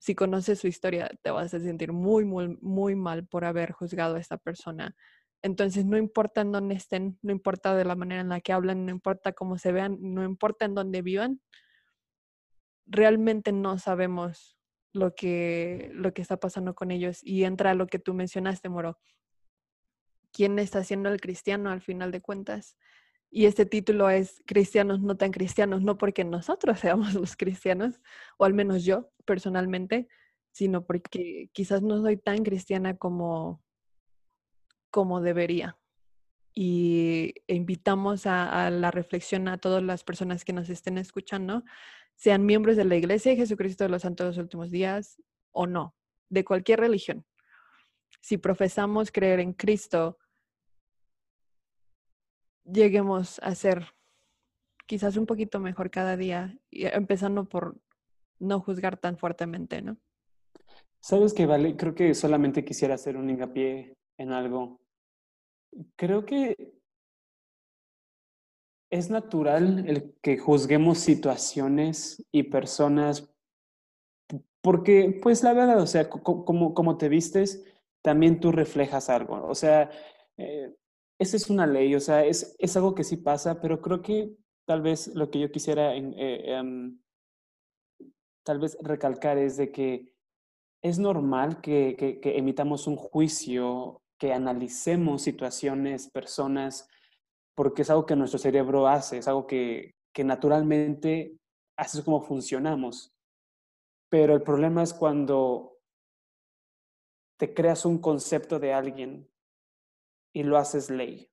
[0.00, 4.16] si conoces su historia te vas a sentir muy, muy, muy mal por haber juzgado
[4.16, 4.96] a esta persona.
[5.42, 8.86] Entonces, no importa en dónde estén, no importa de la manera en la que hablan,
[8.86, 11.40] no importa cómo se vean, no importa en dónde vivan,
[12.86, 14.58] realmente no sabemos
[14.92, 17.20] lo que, lo que está pasando con ellos.
[17.22, 18.98] Y entra lo que tú mencionaste, Moro.
[20.32, 22.76] ¿Quién está siendo el cristiano al final de cuentas?
[23.30, 28.00] Y este título es Cristianos no tan cristianos, no porque nosotros seamos los cristianos,
[28.36, 30.08] o al menos yo personalmente,
[30.52, 33.62] sino porque quizás no soy tan cristiana como,
[34.90, 35.78] como debería.
[36.52, 41.62] Y invitamos a, a la reflexión a todas las personas que nos estén escuchando
[42.20, 45.22] sean miembros de la Iglesia de Jesucristo de los Santos de los Últimos Días
[45.52, 45.96] o no,
[46.28, 47.24] de cualquier religión.
[48.20, 50.18] Si profesamos creer en Cristo,
[52.72, 53.94] lleguemos a ser
[54.86, 57.76] quizás un poquito mejor cada día, empezando por
[58.38, 59.96] no juzgar tan fuertemente, ¿no?
[61.00, 64.80] Sabes que, Vale, creo que solamente quisiera hacer un hincapié en algo.
[65.96, 66.74] Creo que
[68.90, 73.30] es natural el que juzguemos situaciones y personas
[74.62, 77.64] porque, pues la verdad, o sea, como, como te vistes,
[78.02, 79.42] también tú reflejas algo.
[79.46, 79.90] O sea,
[80.36, 80.74] eh,
[81.20, 84.34] esa es una ley, o sea, es, es, algo que sí pasa, pero creo que
[84.66, 86.98] tal vez lo que yo quisiera eh, em,
[88.42, 90.14] tal vez recalcar es de que
[90.82, 96.88] es normal que, que, emitamos un juicio, que analicemos situaciones, personas,
[97.54, 101.36] porque es algo que nuestro cerebro hace, es algo que, que naturalmente
[101.76, 103.12] así es como funcionamos.
[104.08, 105.76] Pero el problema es cuando
[107.38, 109.30] te creas un concepto de alguien
[110.32, 111.30] y lo haces ley.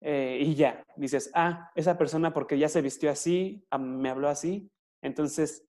[0.00, 4.70] Eh, y ya, dices, ah, esa persona porque ya se vistió así, me habló así,
[5.02, 5.66] entonces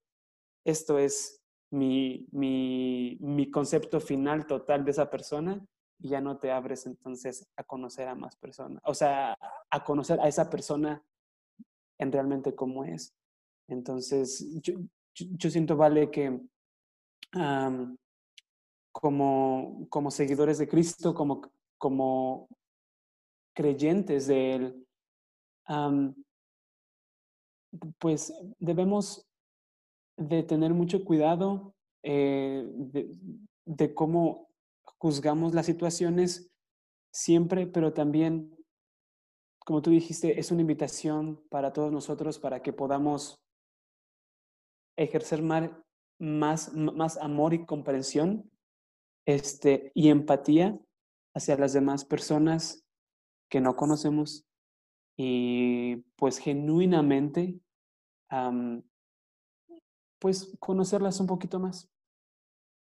[0.66, 1.41] esto es
[1.72, 5.66] mi, mi, mi concepto final total de esa persona
[6.00, 9.38] y ya no te abres entonces a conocer a más personas, o sea,
[9.70, 11.04] a conocer a esa persona
[12.00, 13.14] en realmente cómo es.
[13.68, 14.76] Entonces, yo,
[15.14, 16.39] yo, siento, Vale, que
[18.91, 21.41] como, como seguidores de Cristo, como,
[21.78, 22.47] como
[23.53, 24.88] creyentes de Él,
[27.99, 29.28] pues debemos
[30.17, 33.11] de tener mucho cuidado eh, de,
[33.65, 34.49] de, cómo
[34.99, 36.49] juzgamos las situaciones
[37.11, 38.55] siempre, pero también,
[39.59, 43.39] como tú dijiste, es una invitación para todos nosotros para que podamos
[44.97, 45.71] ejercer más,
[46.19, 48.49] más, más amor y comprensión
[49.25, 50.80] este, y empatía
[51.38, 52.84] hacia las demás personas
[53.50, 54.46] que no conocemos
[55.16, 57.60] y pues genuinamente
[60.20, 61.90] pues conocerlas un poquito más.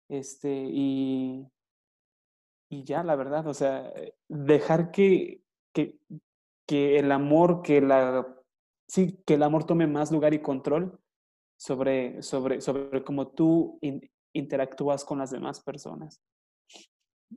[0.09, 1.47] Este, y,
[2.69, 3.91] y ya, la verdad, o sea,
[4.27, 5.41] dejar que,
[5.73, 5.97] que,
[6.67, 8.27] que el amor, que la,
[8.87, 10.99] sí, que el amor tome más lugar y control
[11.57, 13.79] sobre, sobre, sobre cómo tú
[14.33, 16.21] interactúas con las demás personas.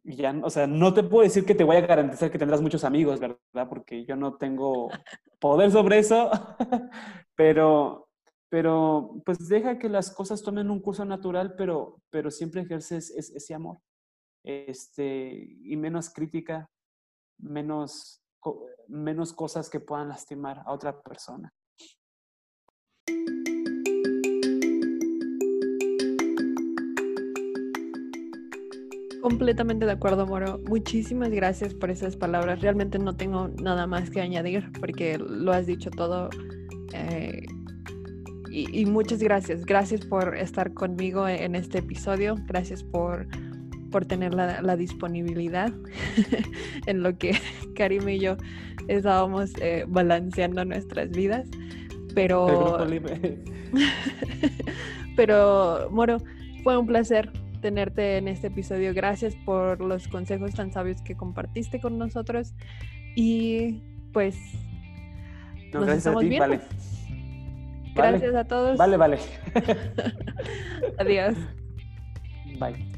[0.05, 2.61] Y ya, o sea, no te puedo decir que te voy a garantizar que tendrás
[2.61, 3.69] muchos amigos, ¿verdad?
[3.69, 4.89] Porque yo no tengo
[5.41, 6.31] poder sobre eso,
[7.35, 8.09] pero,
[8.49, 13.55] pero pues deja que las cosas tomen un curso natural, pero, pero siempre ejerces ese
[13.55, 13.79] amor.
[14.45, 16.71] Este, y menos crítica,
[17.39, 18.23] menos,
[18.87, 21.53] menos cosas que puedan lastimar a otra persona.
[29.27, 30.61] Completamente de acuerdo, Moro.
[30.69, 32.61] Muchísimas gracias por esas palabras.
[32.61, 36.31] Realmente no tengo nada más que añadir porque lo has dicho todo.
[36.93, 37.45] Eh,
[38.53, 39.67] y, muchas gracias.
[39.67, 42.37] Gracias por estar conmigo en este episodio.
[42.47, 43.27] Gracias por,
[43.91, 45.73] por tener la, disponibilidad
[46.87, 47.33] en lo que
[47.75, 48.37] Karim y yo
[48.87, 51.49] estábamos eh, balanceando nuestras vidas.
[52.15, 52.79] Pero,
[55.17, 56.19] pero, Moro,
[56.63, 58.95] fue un placer tenerte en este episodio.
[58.95, 62.55] Gracias por los consejos tan sabios que compartiste con nosotros.
[63.15, 63.83] Y
[64.13, 64.37] pues.
[65.73, 66.61] nos gracias a ti, vale.
[67.95, 68.77] Gracias a todos.
[68.77, 69.19] Vale, vale.
[70.99, 71.35] Adiós.
[72.59, 72.96] Bye.